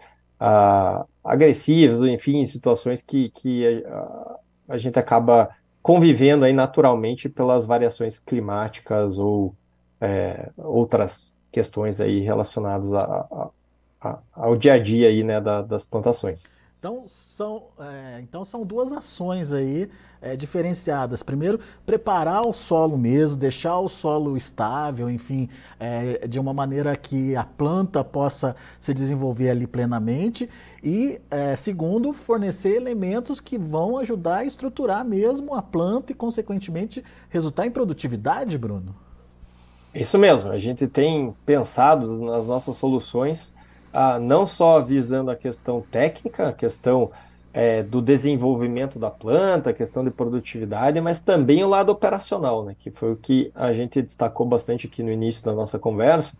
agressivas, 1.21 2.01
enfim, 2.01 2.45
situações 2.45 3.01
que, 3.01 3.29
que 3.31 3.83
uh, 3.85 4.35
a 4.69 4.77
gente 4.77 4.97
acaba 4.97 5.49
convivendo 5.81 6.45
aí 6.45 6.53
naturalmente 6.53 7.27
pelas 7.27 7.65
variações 7.65 8.19
climáticas 8.19 9.17
ou 9.17 9.53
é, 9.99 10.49
outras 10.57 11.35
questões 11.51 11.99
aí 11.99 12.19
relacionadas 12.19 12.93
a, 12.93 13.01
a, 13.01 13.49
a, 14.01 14.19
ao 14.33 14.55
dia 14.55 14.73
a 14.73 14.79
dia 14.79 15.07
aí, 15.07 15.23
né, 15.23 15.41
da, 15.41 15.61
das 15.61 15.85
plantações. 15.85 16.43
Então 16.79 17.03
são, 17.09 17.63
é, 17.77 18.21
então 18.21 18.45
são 18.45 18.65
duas 18.65 18.93
ações 18.93 19.51
aí 19.51 19.89
é, 20.21 20.37
diferenciadas. 20.37 21.21
Primeiro, 21.21 21.59
preparar 21.85 22.47
o 22.47 22.53
solo 22.53 22.97
mesmo, 22.97 23.35
deixar 23.35 23.77
o 23.79 23.89
solo 23.89 24.37
estável, 24.37 25.09
enfim, 25.09 25.49
é, 25.77 26.25
de 26.25 26.39
uma 26.39 26.53
maneira 26.53 26.95
que 26.95 27.35
a 27.35 27.43
planta 27.43 28.01
possa 28.01 28.55
se 28.79 28.93
desenvolver 28.93 29.49
ali 29.49 29.67
plenamente. 29.67 30.49
E 30.81 31.19
é, 31.29 31.53
segundo, 31.57 32.13
fornecer 32.13 32.77
elementos 32.77 33.41
que 33.41 33.57
vão 33.57 33.97
ajudar 33.97 34.37
a 34.37 34.45
estruturar 34.45 35.03
mesmo 35.03 35.53
a 35.53 35.61
planta 35.61 36.13
e, 36.13 36.15
consequentemente, 36.15 37.03
resultar 37.29 37.65
em 37.65 37.71
produtividade, 37.71 38.57
Bruno. 38.57 38.95
Isso 39.93 40.17
mesmo. 40.17 40.49
A 40.49 40.57
gente 40.57 40.87
tem 40.87 41.35
pensado 41.45 42.23
nas 42.23 42.47
nossas 42.47 42.77
soluções 42.77 43.53
ah, 43.93 44.19
não 44.19 44.45
só 44.45 44.79
visando 44.81 45.31
a 45.31 45.35
questão 45.35 45.81
técnica, 45.81 46.49
a 46.49 46.53
questão 46.53 47.11
é, 47.53 47.81
do 47.81 48.01
desenvolvimento 48.01 48.99
da 48.99 49.09
planta, 49.09 49.71
a 49.71 49.73
questão 49.73 50.03
de 50.03 50.11
produtividade, 50.11 51.01
mas 51.01 51.19
também 51.19 51.63
o 51.63 51.67
lado 51.67 51.91
operacional, 51.91 52.63
né, 52.63 52.75
que 52.77 52.91
foi 52.91 53.11
o 53.11 53.15
que 53.15 53.51
a 53.55 53.73
gente 53.73 54.01
destacou 54.01 54.45
bastante 54.45 54.87
aqui 54.87 55.01
no 55.01 55.11
início 55.11 55.43
da 55.43 55.53
nossa 55.53 55.79
conversa, 55.79 56.37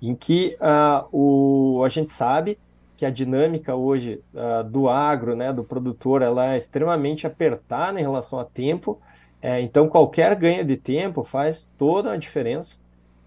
em 0.00 0.14
que 0.14 0.56
ah, 0.60 1.04
o, 1.12 1.82
a 1.84 1.88
gente 1.88 2.10
sabe 2.10 2.58
que 2.96 3.04
a 3.04 3.10
dinâmica 3.10 3.74
hoje 3.74 4.22
ah, 4.34 4.62
do 4.62 4.88
agro, 4.88 5.36
né, 5.36 5.52
do 5.52 5.62
produtor, 5.62 6.22
ela 6.22 6.54
é 6.54 6.56
extremamente 6.56 7.26
apertada 7.26 8.00
em 8.00 8.02
relação 8.02 8.40
a 8.40 8.44
tempo, 8.44 9.00
é, 9.40 9.60
então 9.60 9.88
qualquer 9.88 10.34
ganho 10.34 10.64
de 10.64 10.76
tempo 10.76 11.22
faz 11.22 11.70
toda 11.76 12.12
a 12.12 12.16
diferença 12.16 12.76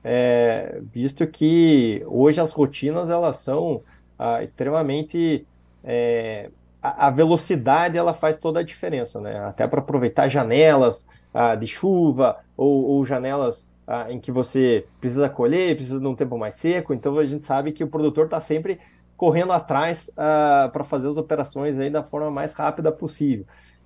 é, 0.03 0.81
visto 0.91 1.25
que 1.27 2.03
hoje 2.07 2.41
as 2.41 2.51
rotinas 2.51 3.09
elas 3.09 3.37
são 3.37 3.81
ah, 4.17 4.41
extremamente 4.41 5.45
é, 5.83 6.49
a, 6.81 7.07
a, 7.07 7.09
velocidade 7.09 7.97
ela 7.97 8.13
faz 8.13 8.39
toda 8.39 8.59
a 8.59 8.63
diferença, 8.63 9.21
né? 9.21 9.39
Até 9.39 9.67
para 9.67 9.79
aproveitar 9.79 10.27
janelas 10.27 11.05
ah, 11.33 11.55
de 11.55 11.67
chuva 11.67 12.37
ou, 12.57 12.85
ou 12.85 13.05
janelas 13.05 13.67
ah, 13.85 14.11
em 14.11 14.19
que 14.19 14.31
você 14.31 14.85
precisa 14.99 15.29
colher, 15.29 15.75
precisa 15.75 15.99
de 15.99 16.07
um 16.07 16.15
tempo 16.15 16.37
mais 16.37 16.55
seco. 16.55 16.93
Então 16.93 17.17
a 17.17 17.25
gente 17.25 17.45
sabe 17.45 17.71
que 17.71 17.83
o 17.83 17.87
produtor 17.87 18.25
está 18.25 18.39
sempre 18.39 18.79
correndo 19.15 19.53
atrás 19.53 20.09
ah, 20.17 20.69
para 20.73 20.83
fazer 20.83 21.09
as 21.09 21.17
operações 21.17 21.77
aí 21.79 21.89
da 21.89 22.03
forma 22.03 22.31
mais 22.31 22.53
rápida 22.53 22.91
possível. 22.91 23.45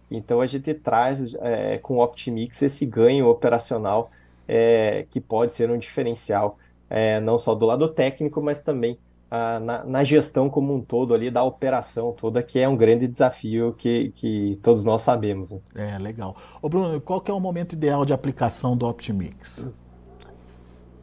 Então 0.10 0.40
a 0.40 0.46
gente 0.46 0.74
traz 0.74 1.34
é, 1.42 1.78
com 1.80 1.98
o 1.98 2.04
Optimix 2.04 2.62
esse 2.62 2.86
ganho 2.86 3.28
operacional 3.28 4.12
é, 4.48 5.06
que 5.10 5.20
pode 5.20 5.54
ser 5.54 5.70
um 5.70 5.78
diferencial, 5.78 6.58
é, 6.90 7.20
não 7.20 7.38
só 7.38 7.56
do 7.56 7.66
lado 7.66 7.88
técnico, 7.90 8.42
mas 8.42 8.62
também 8.62 8.98
ah, 9.30 9.60
na, 9.60 9.84
na, 9.84 10.04
gestão 10.04 10.50
como 10.50 10.74
um 10.74 10.82
todo 10.82 11.14
ali, 11.14 11.32
da 11.32 11.44
operação 11.44 12.14
toda, 12.14 12.44
que 12.44 12.60
é 12.60 12.70
um 12.70 12.78
grande 12.78 13.08
desafio 13.08 13.74
que, 13.78 14.12
que 14.16 14.60
todos 14.62 14.84
nós 14.84 15.02
sabemos. 15.02 15.52
Né? 15.52 15.60
É, 15.76 15.98
legal. 15.98 16.36
Ô 16.62 16.70
Bruno, 16.70 17.02
qual 17.02 17.20
que 17.20 17.32
é 17.32 17.34
o 17.34 17.40
momento 17.40 17.74
ideal 17.74 18.06
de 18.06 18.14
aplicação 18.14 18.78
do 18.78 18.88
Optimix? 18.88 19.68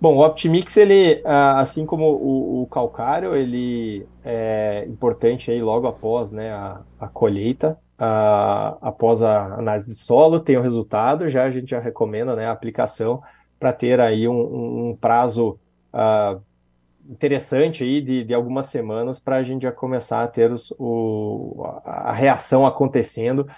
Bom, 0.01 0.17
o 0.17 0.25
Optimix, 0.25 0.77
ele, 0.77 1.21
ah, 1.25 1.61
assim 1.61 1.85
como 1.85 2.07
o, 2.07 2.63
o, 2.63 2.67
calcário, 2.67 3.37
ele 3.37 4.07
é 4.25 4.85
importante 4.89 5.51
aí 5.51 5.61
logo 5.61 5.87
após 5.87 6.33
né, 6.33 6.53
a, 6.53 6.81
a 6.99 7.09
colheita, 7.09 7.79
uh, 8.03 8.77
após 8.81 9.23
a 9.23 9.55
análise 9.55 9.91
de 9.91 9.97
solo, 9.97 10.41
tem 10.41 10.57
o 10.57 10.63
resultado, 10.63 11.29
já 11.29 11.45
a 11.45 11.51
gente 11.51 11.71
já 11.71 11.79
recomenda 11.79 12.35
né, 12.35 12.47
a 12.47 12.53
aplicação 12.53 13.23
para 13.61 13.73
ter 13.73 14.01
aí 14.01 14.27
um, 14.27 14.91
um 14.91 14.97
prazo 15.01 15.57
uh, 15.95 16.43
interessante 17.09 17.85
aí 17.85 18.03
de, 18.03 18.25
de 18.25 18.35
algumas 18.35 18.67
semanas 18.67 19.21
para 19.21 19.37
a 19.37 19.43
gente 19.45 19.63
já 19.63 19.71
começar 19.71 20.25
a 20.25 20.27
ter 20.27 20.51
os, 20.51 20.75
o, 20.79 21.65
a 21.85 22.13
reação 22.13 22.67
acontecendo 22.67 23.49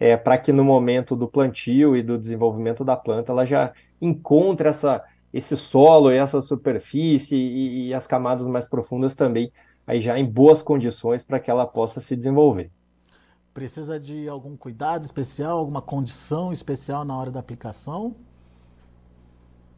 é, 0.00 0.16
para 0.16 0.36
que 0.36 0.52
no 0.52 0.64
momento 0.64 1.14
do 1.14 1.28
plantio 1.28 1.96
e 1.96 2.02
do 2.02 2.18
desenvolvimento 2.18 2.84
da 2.84 2.96
planta 2.96 3.30
ela 3.30 3.44
já 3.44 3.72
encontre 4.00 4.68
essa, 4.68 5.04
esse 5.32 5.56
solo 5.56 6.10
e 6.10 6.16
essa 6.16 6.40
superfície 6.40 7.36
e, 7.36 7.88
e 7.88 7.94
as 7.94 8.06
camadas 8.06 8.48
mais 8.48 8.66
profundas 8.66 9.14
também 9.14 9.52
aí 9.86 10.00
já 10.00 10.18
em 10.18 10.24
boas 10.24 10.60
condições 10.60 11.22
para 11.22 11.38
que 11.38 11.50
ela 11.50 11.66
possa 11.66 12.00
se 12.00 12.16
desenvolver. 12.16 12.70
Precisa 13.54 14.00
de 14.00 14.28
algum 14.28 14.56
cuidado 14.56 15.04
especial, 15.04 15.58
alguma 15.58 15.82
condição 15.82 16.52
especial 16.52 17.04
na 17.04 17.16
hora 17.16 17.30
da 17.30 17.40
aplicação? 17.40 18.16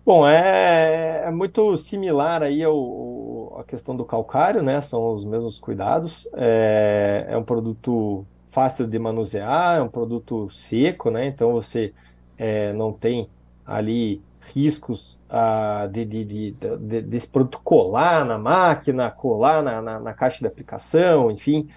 Bom, 0.07 0.29
é, 0.29 1.25
é 1.27 1.31
muito 1.31 1.77
similar 1.79 2.43
aí 2.43 2.63
ao, 2.63 3.59
a 3.59 3.65
questão 3.65 3.97
do 3.97 4.05
calcário, 4.05 4.63
né? 4.63 4.81
São 4.81 5.15
os 5.15 5.25
mesmos 5.25 5.59
cuidados. 5.59 6.29
É, 6.35 7.27
é 7.31 7.37
um 7.37 7.43
produto 7.43 8.27
fácil 8.49 8.87
de 8.87 8.99
manusear, 8.99 9.79
é 9.79 9.83
um 9.83 9.89
produto 9.89 10.49
seco, 10.53 11.11
né? 11.11 11.27
Então 11.27 11.53
você 11.53 11.93
é, 12.39 12.73
não 12.75 12.93
tem 12.93 13.29
ali 13.67 14.23
riscos 14.55 15.19
ah, 15.29 15.89
de, 15.91 16.05
de, 16.05 16.25
de, 16.25 16.51
de, 16.53 17.03
desse 17.03 17.29
produto 17.29 17.61
colar 17.65 18.25
na 18.25 18.39
máquina, 18.39 19.11
colar 19.11 19.63
na, 19.63 19.81
na, 19.81 19.99
na 19.99 20.13
caixa 20.13 20.39
de 20.41 20.47
aplicação, 20.47 21.31
enfim. 21.31 21.69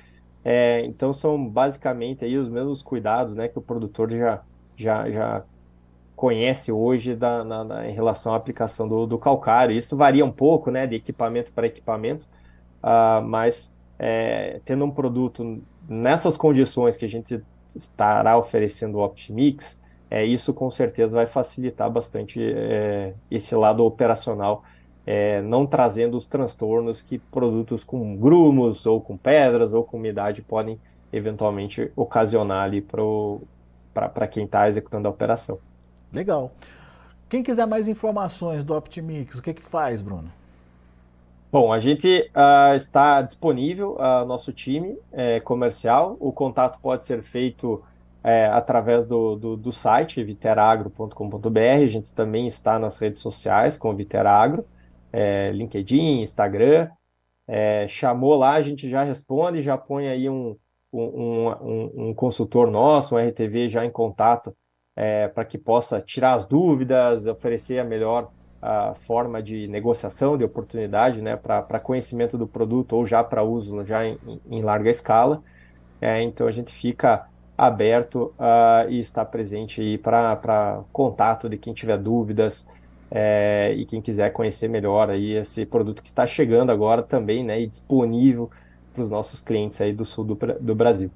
É, 0.49 0.85
então 0.85 1.11
são 1.11 1.45
basicamente 1.45 2.23
aí 2.23 2.37
os 2.37 2.47
mesmos 2.47 2.81
cuidados 2.81 3.35
né, 3.35 3.49
que 3.49 3.59
o 3.59 3.61
produtor 3.61 4.09
já, 4.09 4.41
já, 4.77 5.09
já 5.09 5.43
conhece 6.15 6.71
hoje 6.71 7.13
da, 7.13 7.43
na, 7.43 7.65
na, 7.65 7.89
em 7.89 7.91
relação 7.91 8.33
à 8.33 8.37
aplicação 8.37 8.87
do, 8.87 9.05
do, 9.05 9.17
calcário. 9.17 9.75
Isso 9.75 9.97
varia 9.97 10.23
um 10.23 10.31
pouco 10.31 10.71
né, 10.71 10.87
de 10.87 10.95
equipamento 10.95 11.51
para 11.51 11.67
equipamento, 11.67 12.25
uh, 12.81 13.21
mas 13.21 13.69
é, 13.99 14.61
tendo 14.63 14.85
um 14.85 14.89
produto 14.89 15.61
nessas 15.85 16.37
condições 16.37 16.95
que 16.95 17.03
a 17.03 17.09
gente 17.09 17.43
estará 17.75 18.37
oferecendo 18.37 18.99
o 18.99 19.03
Optimix, 19.03 19.77
é, 20.09 20.23
isso 20.23 20.53
com 20.53 20.71
certeza 20.71 21.13
vai 21.13 21.27
facilitar 21.27 21.91
bastante 21.91 22.41
é, 22.41 23.13
esse 23.29 23.53
lado 23.53 23.83
operacional 23.83 24.63
é, 25.07 25.41
não 25.41 25.65
trazendo 25.65 26.17
os 26.17 26.27
transtornos 26.27 27.01
que 27.01 27.17
produtos 27.17 27.81
com 27.81 28.17
grumos 28.17 28.85
ou 28.85 28.99
com 28.99 29.15
pedras 29.15 29.73
ou 29.73 29.81
com 29.81 29.95
umidade 29.95 30.41
podem 30.41 30.77
eventualmente 31.13 31.89
ocasionar 31.95 32.65
ali 32.65 32.85
para 33.93 34.27
quem 34.27 34.43
está 34.43 34.67
executando 34.67 35.07
a 35.07 35.11
operação. 35.11 35.59
Legal. 36.11 36.51
Quem 37.29 37.41
quiser 37.41 37.65
mais 37.65 37.87
informações 37.87 38.65
do 38.65 38.75
Optimix, 38.75 39.37
o 39.37 39.41
que, 39.41 39.53
que 39.53 39.63
faz, 39.63 40.01
Bruno? 40.01 40.29
Bom, 41.49 41.71
a 41.71 41.79
gente 41.79 42.29
uh, 42.35 42.75
está 42.75 43.21
disponível, 43.21 43.95
uh, 43.95 44.25
nosso 44.25 44.51
time 44.51 44.97
é, 45.13 45.39
comercial. 45.39 46.17
O 46.19 46.33
contato 46.33 46.77
pode 46.81 47.05
ser 47.05 47.23
feito 47.23 47.81
é, 48.21 48.47
através 48.47 49.05
do, 49.05 49.37
do, 49.37 49.55
do 49.55 49.71
site 49.71 50.21
viteragro.com.br. 50.21 51.59
A 51.59 51.87
gente 51.87 52.13
também 52.13 52.45
está 52.45 52.77
nas 52.77 52.97
redes 52.97 53.21
sociais 53.21 53.77
com 53.77 53.91
o 53.91 53.95
Viteragro 53.95 54.65
é, 55.11 55.51
LinkedIn, 55.51 56.21
Instagram, 56.21 56.89
é, 57.47 57.87
chamou 57.87 58.35
lá, 58.35 58.53
a 58.53 58.61
gente 58.61 58.89
já 58.89 59.03
responde, 59.03 59.61
já 59.61 59.77
põe 59.77 60.07
aí 60.07 60.29
um, 60.29 60.55
um, 60.91 61.49
um, 61.49 62.09
um 62.09 62.13
consultor 62.13 62.69
nosso, 62.69 63.15
um 63.15 63.19
RTV 63.19 63.69
já 63.69 63.85
em 63.85 63.91
contato 63.91 64.55
é, 64.95 65.27
para 65.27 65.45
que 65.45 65.57
possa 65.57 66.01
tirar 66.01 66.33
as 66.33 66.45
dúvidas, 66.45 67.25
oferecer 67.27 67.79
a 67.79 67.83
melhor 67.83 68.31
a 68.59 68.95
forma 68.95 69.41
de 69.41 69.67
negociação, 69.67 70.35
de 70.35 70.43
oportunidade, 70.43 71.21
né, 71.21 71.35
para 71.35 71.79
conhecimento 71.79 72.37
do 72.37 72.47
produto 72.47 72.93
ou 72.93 73.05
já 73.05 73.23
para 73.23 73.43
uso 73.43 73.85
já 73.85 74.03
em, 74.03 74.17
em 74.49 74.61
larga 74.63 74.89
escala. 74.89 75.43
É, 76.01 76.21
então 76.23 76.47
a 76.47 76.51
gente 76.51 76.73
fica 76.73 77.27
aberto 77.57 78.33
uh, 78.37 78.89
e 78.89 78.99
está 78.99 79.23
presente 79.23 79.81
aí 79.81 79.97
para 79.97 80.83
contato 80.91 81.49
de 81.49 81.57
quem 81.57 81.73
tiver 81.73 81.97
dúvidas, 81.97 82.67
É, 83.09 83.73
e 83.77 83.85
quem 83.85 84.01
quiser 84.01 84.31
conhecer 84.31 84.67
melhor 84.67 85.09
aí 85.09 85.33
esse 85.33 85.65
produto 85.65 86.03
que 86.03 86.09
está 86.09 86.27
chegando 86.27 86.71
agora 86.71 87.01
também, 87.01 87.43
né, 87.43 87.61
e 87.61 87.67
disponível 87.67 88.49
para 88.93 89.01
os 89.01 89.09
nossos 89.09 89.41
clientes 89.41 89.79
aí 89.79 89.93
do 89.93 90.05
sul 90.05 90.25
do, 90.25 90.35
do 90.59 90.75
Brasil. 90.75 91.09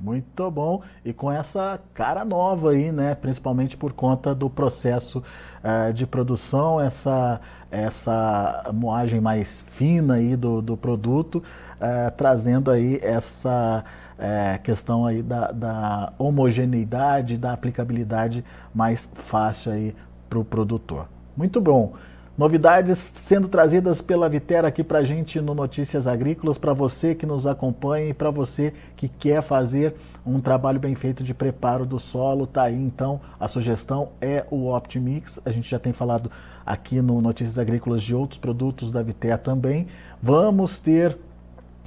Muito 0.00 0.50
bom. 0.50 0.82
E 1.04 1.12
com 1.12 1.30
essa 1.30 1.80
cara 1.92 2.24
nova 2.24 2.70
aí, 2.70 2.90
né? 2.90 3.14
Principalmente 3.14 3.76
por 3.76 3.92
conta 3.92 4.34
do 4.34 4.50
processo 4.50 5.22
uh, 5.62 5.92
de 5.92 6.06
produção, 6.06 6.80
essa, 6.80 7.40
essa 7.70 8.70
moagem 8.74 9.20
mais 9.20 9.62
fina 9.68 10.14
aí 10.14 10.36
do, 10.36 10.60
do 10.60 10.76
produto, 10.76 11.36
uh, 11.36 12.10
trazendo 12.16 12.70
aí 12.70 12.98
essa 13.02 13.84
uh, 14.18 14.62
questão 14.62 15.06
aí 15.06 15.22
da, 15.22 15.52
da 15.52 16.12
homogeneidade, 16.18 17.38
da 17.38 17.52
aplicabilidade 17.52 18.44
mais 18.74 19.08
fácil 19.14 19.72
aí 19.72 19.94
para 20.28 20.38
o 20.38 20.44
produtor. 20.44 21.13
Muito 21.36 21.60
bom. 21.60 21.94
Novidades 22.36 22.98
sendo 22.98 23.46
trazidas 23.46 24.00
pela 24.00 24.28
Vitera 24.28 24.66
aqui 24.66 24.82
para 24.82 24.98
a 24.98 25.04
gente 25.04 25.40
no 25.40 25.54
Notícias 25.54 26.08
Agrícolas, 26.08 26.58
para 26.58 26.72
você 26.72 27.14
que 27.14 27.24
nos 27.24 27.46
acompanha 27.46 28.08
e 28.08 28.14
para 28.14 28.28
você 28.28 28.74
que 28.96 29.08
quer 29.08 29.40
fazer 29.40 29.94
um 30.26 30.40
trabalho 30.40 30.80
bem 30.80 30.96
feito 30.96 31.22
de 31.22 31.32
preparo 31.32 31.86
do 31.86 31.98
solo. 32.00 32.44
Tá 32.44 32.64
aí 32.64 32.74
então 32.74 33.20
a 33.38 33.46
sugestão 33.46 34.08
é 34.20 34.44
o 34.50 34.74
Optimix. 34.74 35.38
A 35.44 35.52
gente 35.52 35.70
já 35.70 35.78
tem 35.78 35.92
falado 35.92 36.28
aqui 36.66 37.00
no 37.00 37.20
Notícias 37.20 37.56
Agrícolas 37.56 38.02
de 38.02 38.16
outros 38.16 38.40
produtos 38.40 38.90
da 38.90 39.00
Vitera 39.00 39.38
também. 39.38 39.86
Vamos 40.20 40.80
ter 40.80 41.16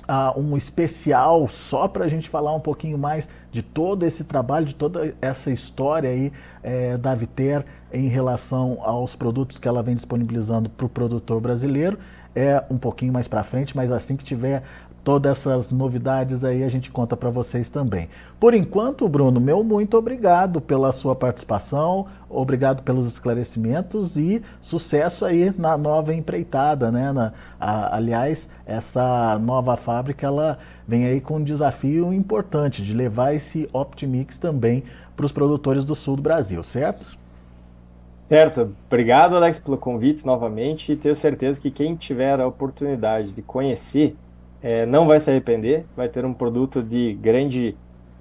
uh, 0.08 0.39
um 0.39 0.56
especial 0.56 1.48
só 1.48 1.88
para 1.88 2.06
a 2.06 2.08
gente 2.08 2.30
falar 2.30 2.54
um 2.56 2.60
pouquinho 2.60 2.98
mais 2.98 3.28
de 3.52 3.62
todo 3.62 4.04
esse 4.04 4.24
trabalho, 4.24 4.65
de 4.65 4.76
toda 4.76 5.13
essa 5.22 5.52
história 5.52 6.10
aí 6.10 6.32
é, 6.63 6.98
da 6.98 7.13
Viter 7.13 7.65
em 7.91 8.08
relação 8.08 8.80
aos 8.82 9.15
produtos 9.15 9.58
que 9.58 9.67
ela 9.67 9.82
vem 9.84 9.96
disponibilizando 9.96 10.70
para 10.70 10.86
o 10.86 10.89
produtor 10.89 11.41
brasileiro. 11.41 11.98
É 12.36 12.63
um 12.70 12.78
pouquinho 12.78 13.12
mais 13.12 13.28
para 13.28 13.43
frente, 13.43 13.76
mas 13.76 13.91
assim 13.91 14.15
que 14.15 14.24
tiver 14.24 14.62
todas 15.08 15.38
essas 15.38 15.72
novidades 15.72 16.43
aí 16.43 16.65
a 16.65 16.67
gente 16.67 16.91
conta 16.91 17.15
para 17.15 17.30
vocês 17.30 17.70
também. 17.70 18.10
Por 18.38 18.54
enquanto, 18.54 19.08
Bruno, 19.08 19.39
meu 19.39 19.63
muito 19.63 19.98
obrigado 19.98 20.60
pela 20.60 20.91
sua 20.91 21.15
participação, 21.15 22.08
obrigado 22.30 22.84
pelos 22.84 23.08
esclarecimentos 23.08 24.17
e 24.17 24.43
sucesso 24.60 25.24
aí 25.24 25.54
na 25.58 25.78
nova 25.78 26.13
empreitada, 26.13 26.91
né? 26.91 27.13
Na, 27.13 27.32
a, 27.58 27.96
aliás, 27.96 28.50
essa 28.65 29.39
nova 29.39 29.78
fábrica 29.78 30.28
ela 30.28 30.60
vem 30.86 31.06
aí 31.06 31.22
com 31.22 31.38
um 31.38 31.43
desafio 31.43 32.12
importante 32.12 32.84
de 32.84 32.93
levar 32.93 33.34
esse 33.34 33.70
Optimix 33.72 34.38
também 34.38 34.84
para 35.15 35.26
os 35.26 35.32
produtores 35.32 35.86
do 35.86 35.96
sul 35.96 36.17
do 36.17 36.22
Brasil, 36.22 36.62
certo? 36.63 37.17
Certo, 38.28 38.76
obrigado 38.88 39.38
Alex 39.38 39.58
pelo 39.58 39.78
convite 39.78 40.26
novamente 40.26 40.91
e 40.91 40.98
tenho 40.98 41.15
certeza 41.15 41.62
que 41.62 41.72
quem 41.72 41.96
tiver 41.96 42.41
a 42.41 42.46
oportunidade 42.46 43.32
de 43.32 43.41
conhecer 43.41 44.17
é, 44.62 44.86
não 44.86 45.08
vai 45.08 45.20
se 45.20 45.30
arrepender, 45.30 45.86
vai 45.96 46.10
ter 46.10 46.26
um 46.26 46.34
produto 46.34 46.82
de 46.82 47.13
grande 47.13 47.76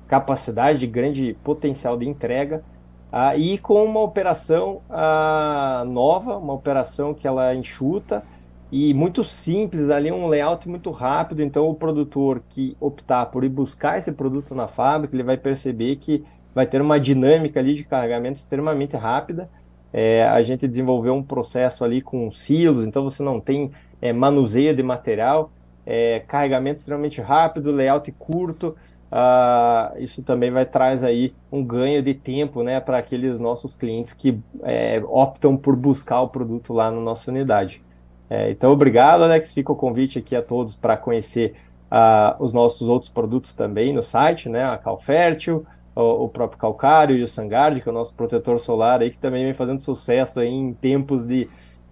capacidade, 0.07 0.79
de 0.79 0.87
grande 0.87 1.37
potencial 1.43 1.97
de 1.97 2.09
entrega, 2.09 2.63
ah, 3.11 3.37
e 3.37 3.59
com 3.59 3.85
uma 3.85 4.01
operação 4.01 4.83
ah, 4.91 5.85
nova, 5.87 6.37
uma 6.37 6.53
operação 6.53 7.15
que 7.15 7.27
ela 7.27 7.55
enxuta 7.55 8.23
e 8.71 8.93
muito 8.93 9.23
simples, 9.23 9.91
ali 9.91 10.11
um 10.11 10.27
layout 10.27 10.69
muito 10.69 10.91
rápido, 10.91 11.43
então 11.43 11.69
o 11.69 11.75
produtor 11.75 12.43
que 12.51 12.77
optar 12.81 13.27
por 13.27 13.45
ir 13.45 13.49
buscar 13.49 13.97
esse 13.97 14.13
produto 14.13 14.55
na 14.55 14.67
fábrica, 14.67 15.15
ele 15.15 15.23
vai 15.23 15.37
perceber 15.37 15.97
que 15.97 16.25
vai 16.55 16.67
ter 16.67 16.81
uma 16.83 16.99
dinâmica 16.99 17.61
ali 17.61 17.75
de 17.75 17.85
carregamento 17.85 18.39
extremamente 18.39 18.97
rápida, 18.97 19.49
é, 19.93 20.25
a 20.25 20.43
gente 20.43 20.67
desenvolveu 20.67 21.15
um 21.15 21.23
processo 21.23 21.85
ali 21.85 22.03
com 22.03 22.31
silos, 22.31 22.87
então 22.87 23.05
você 23.05 23.23
não 23.23 23.41
tem 23.41 23.71
é, 24.03 24.13
manuseio 24.13 24.75
de 24.75 24.83
material, 24.83 25.51
é, 25.87 26.21
carregamento 26.27 26.81
extremamente 26.81 27.21
rápido, 27.21 27.71
layout 27.71 28.11
curto. 28.13 28.77
Uh, 29.07 29.99
isso 29.99 30.21
também 30.23 30.51
vai 30.51 30.67
traz 30.67 31.05
aí 31.05 31.33
um 31.51 31.65
ganho 31.65 32.03
de 32.03 32.13
tempo 32.13 32.65
né, 32.65 32.81
para 32.81 32.99
aqueles 32.99 33.39
nossos 33.39 33.73
clientes 33.73 34.13
que 34.13 34.39
é, 34.65 35.01
optam 35.07 35.57
por 35.57 35.77
buscar 35.77 36.21
o 36.23 36.29
produto 36.29 36.73
lá 36.73 36.91
na 36.91 37.01
nossa 37.01 37.31
unidade. 37.31 37.81
É, 38.29 38.51
então, 38.51 38.73
obrigado, 38.73 39.23
Alex. 39.23 39.53
Fica 39.53 39.73
o 39.73 39.77
convite 39.77 40.19
aqui 40.19 40.35
a 40.35 40.43
todos 40.43 40.75
para 40.75 40.97
conhecer 40.97 41.55
uh, 41.91 42.43
os 42.43 42.53
nossos 42.53 42.89
outros 42.89 43.09
produtos 43.09 43.53
também 43.53 43.93
no 43.93 44.03
site, 44.03 44.49
né? 44.49 44.65
A 44.65 44.77
Calfértil, 44.77 45.65
o, 45.95 46.25
o, 46.25 46.29
próprio 46.29 46.59
Calcário 46.59 47.17
e 47.17 47.23
o 47.23 47.29
Sangard, 47.29 47.81
que 47.81 47.89
é 47.89 47.93
o 47.93 47.95
nosso 47.95 48.13
protetor 48.15 48.59
solar 48.59 49.01
aí, 49.01 49.11
que 49.11 49.19
também 49.19 49.45
vem 49.45 49.55
fazendo 49.55 49.83
sucesso 49.83 50.43
em 50.43 50.75
tempos 50.75 51.27
de 51.27 51.49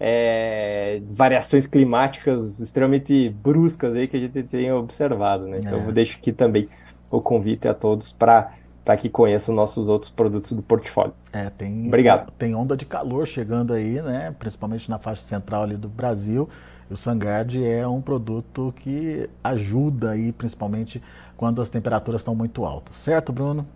é, 0.06 1.00
variações 1.12 1.66
climáticas 1.66 2.60
extremamente 2.60 3.30
bruscas 3.30 3.96
aí 3.96 4.06
que 4.06 4.14
a 4.14 4.20
gente 4.20 4.42
tem 4.42 4.70
observado, 4.70 5.46
né? 5.46 5.60
Então 5.60 5.78
é. 5.80 5.86
eu 5.86 5.92
deixo 5.92 6.18
aqui 6.18 6.30
também 6.30 6.68
o 7.10 7.22
convite 7.22 7.66
a 7.66 7.72
todos 7.72 8.12
para 8.12 8.52
para 8.84 8.98
que 8.98 9.08
conheçam 9.08 9.54
nossos 9.54 9.88
outros 9.88 10.10
produtos 10.10 10.52
do 10.52 10.60
portfólio. 10.62 11.14
É, 11.32 11.48
tem, 11.48 11.86
Obrigado. 11.86 12.30
Tem 12.32 12.54
onda 12.54 12.76
de 12.76 12.84
calor 12.84 13.26
chegando 13.26 13.72
aí, 13.72 14.02
né? 14.02 14.34
Principalmente 14.38 14.90
na 14.90 14.98
faixa 14.98 15.22
central 15.22 15.62
ali 15.62 15.74
do 15.74 15.88
Brasil. 15.88 16.50
E 16.90 16.92
o 16.92 16.96
Sangard 16.98 17.64
é 17.64 17.88
um 17.88 18.02
produto 18.02 18.74
que 18.76 19.26
ajuda 19.42 20.10
aí, 20.10 20.32
principalmente 20.32 21.02
quando 21.34 21.62
as 21.62 21.70
temperaturas 21.70 22.20
estão 22.20 22.34
muito 22.34 22.62
altas. 22.66 22.96
Certo, 22.96 23.32
Bruno? 23.32 23.66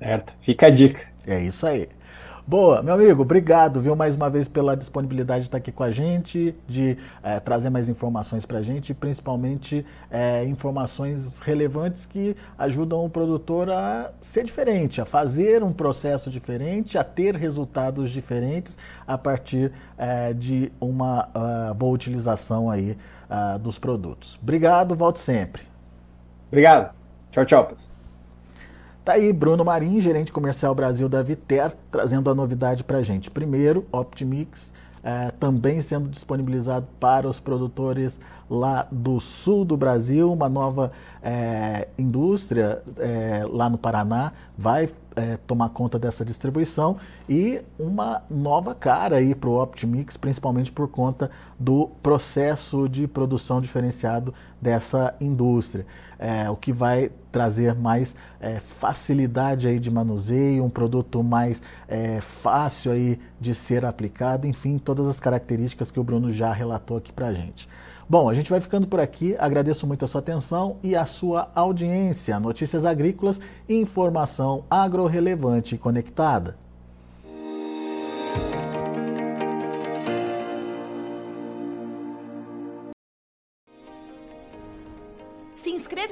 Certo. 0.00 0.34
Fica 0.40 0.66
a 0.66 0.70
dica. 0.70 1.06
É 1.24 1.40
isso 1.40 1.64
aí. 1.64 1.88
Boa, 2.44 2.82
meu 2.82 2.94
amigo, 2.94 3.22
obrigado, 3.22 3.80
viu, 3.80 3.94
mais 3.94 4.16
uma 4.16 4.28
vez 4.28 4.48
pela 4.48 4.76
disponibilidade 4.76 5.42
de 5.42 5.46
estar 5.46 5.58
aqui 5.58 5.70
com 5.70 5.84
a 5.84 5.92
gente, 5.92 6.52
de 6.66 6.98
é, 7.22 7.38
trazer 7.38 7.70
mais 7.70 7.88
informações 7.88 8.44
para 8.44 8.58
a 8.58 8.62
gente, 8.62 8.92
principalmente 8.92 9.86
é, 10.10 10.44
informações 10.46 11.38
relevantes 11.38 12.04
que 12.04 12.36
ajudam 12.58 13.04
o 13.04 13.08
produtor 13.08 13.70
a 13.70 14.10
ser 14.20 14.42
diferente, 14.42 15.00
a 15.00 15.04
fazer 15.04 15.62
um 15.62 15.72
processo 15.72 16.28
diferente, 16.30 16.98
a 16.98 17.04
ter 17.04 17.36
resultados 17.36 18.10
diferentes 18.10 18.76
a 19.06 19.16
partir 19.16 19.70
é, 19.96 20.32
de 20.32 20.72
uma 20.80 21.28
uh, 21.28 21.74
boa 21.74 21.94
utilização 21.94 22.68
aí 22.68 22.98
uh, 23.30 23.56
dos 23.60 23.78
produtos. 23.78 24.36
Obrigado, 24.42 24.96
volte 24.96 25.20
sempre. 25.20 25.62
Obrigado. 26.50 26.92
Tchau, 27.30 27.44
tchau. 27.44 27.91
Tá 29.04 29.14
aí 29.14 29.32
Bruno 29.32 29.64
Marim, 29.64 30.00
gerente 30.00 30.32
comercial 30.32 30.72
Brasil 30.76 31.08
da 31.08 31.22
Viter, 31.22 31.72
trazendo 31.90 32.30
a 32.30 32.34
novidade 32.34 32.84
para 32.84 32.98
a 32.98 33.02
gente. 33.02 33.28
Primeiro, 33.32 33.84
Optimix, 33.90 34.72
é, 35.02 35.32
também 35.32 35.82
sendo 35.82 36.08
disponibilizado 36.08 36.86
para 37.00 37.28
os 37.28 37.40
produtores 37.40 38.20
lá 38.48 38.86
do 38.92 39.18
sul 39.18 39.64
do 39.64 39.76
Brasil, 39.76 40.32
uma 40.32 40.48
nova 40.48 40.92
é, 41.20 41.88
indústria 41.98 42.80
é, 42.96 43.44
lá 43.50 43.68
no 43.68 43.76
Paraná 43.76 44.32
vai 44.56 44.88
é, 45.16 45.36
tomar 45.46 45.68
conta 45.70 45.98
dessa 45.98 46.24
distribuição 46.24 46.96
e 47.28 47.60
uma 47.78 48.22
nova 48.30 48.74
cara 48.74 49.16
aí 49.16 49.34
para 49.34 49.48
o 49.48 49.62
Optimix, 49.62 50.16
principalmente 50.16 50.72
por 50.72 50.88
conta 50.88 51.30
do 51.58 51.90
processo 52.02 52.88
de 52.88 53.06
produção 53.06 53.60
diferenciado 53.60 54.34
dessa 54.60 55.14
indústria, 55.20 55.86
é, 56.18 56.48
o 56.48 56.56
que 56.56 56.72
vai 56.72 57.10
trazer 57.30 57.74
mais 57.74 58.14
é, 58.40 58.58
facilidade 58.60 59.66
aí 59.66 59.78
de 59.78 59.90
manuseio, 59.90 60.64
um 60.64 60.70
produto 60.70 61.22
mais 61.22 61.62
é, 61.88 62.20
fácil 62.20 62.92
aí 62.92 63.18
de 63.40 63.54
ser 63.54 63.84
aplicado, 63.84 64.46
enfim, 64.46 64.78
todas 64.78 65.08
as 65.08 65.18
características 65.18 65.90
que 65.90 65.98
o 65.98 66.04
Bruno 66.04 66.30
já 66.30 66.52
relatou 66.52 66.96
aqui 66.96 67.12
para 67.12 67.28
a 67.28 67.32
gente. 67.32 67.68
Bom, 68.12 68.28
a 68.28 68.34
gente 68.34 68.50
vai 68.50 68.60
ficando 68.60 68.86
por 68.86 69.00
aqui. 69.00 69.34
Agradeço 69.38 69.86
muito 69.86 70.04
a 70.04 70.06
sua 70.06 70.18
atenção 70.18 70.76
e 70.82 70.94
a 70.94 71.06
sua 71.06 71.50
audiência. 71.54 72.38
Notícias 72.38 72.84
agrícolas 72.84 73.40
e 73.66 73.74
informação 73.74 74.66
agro-relevante 74.68 75.78
conectada. 75.78 76.58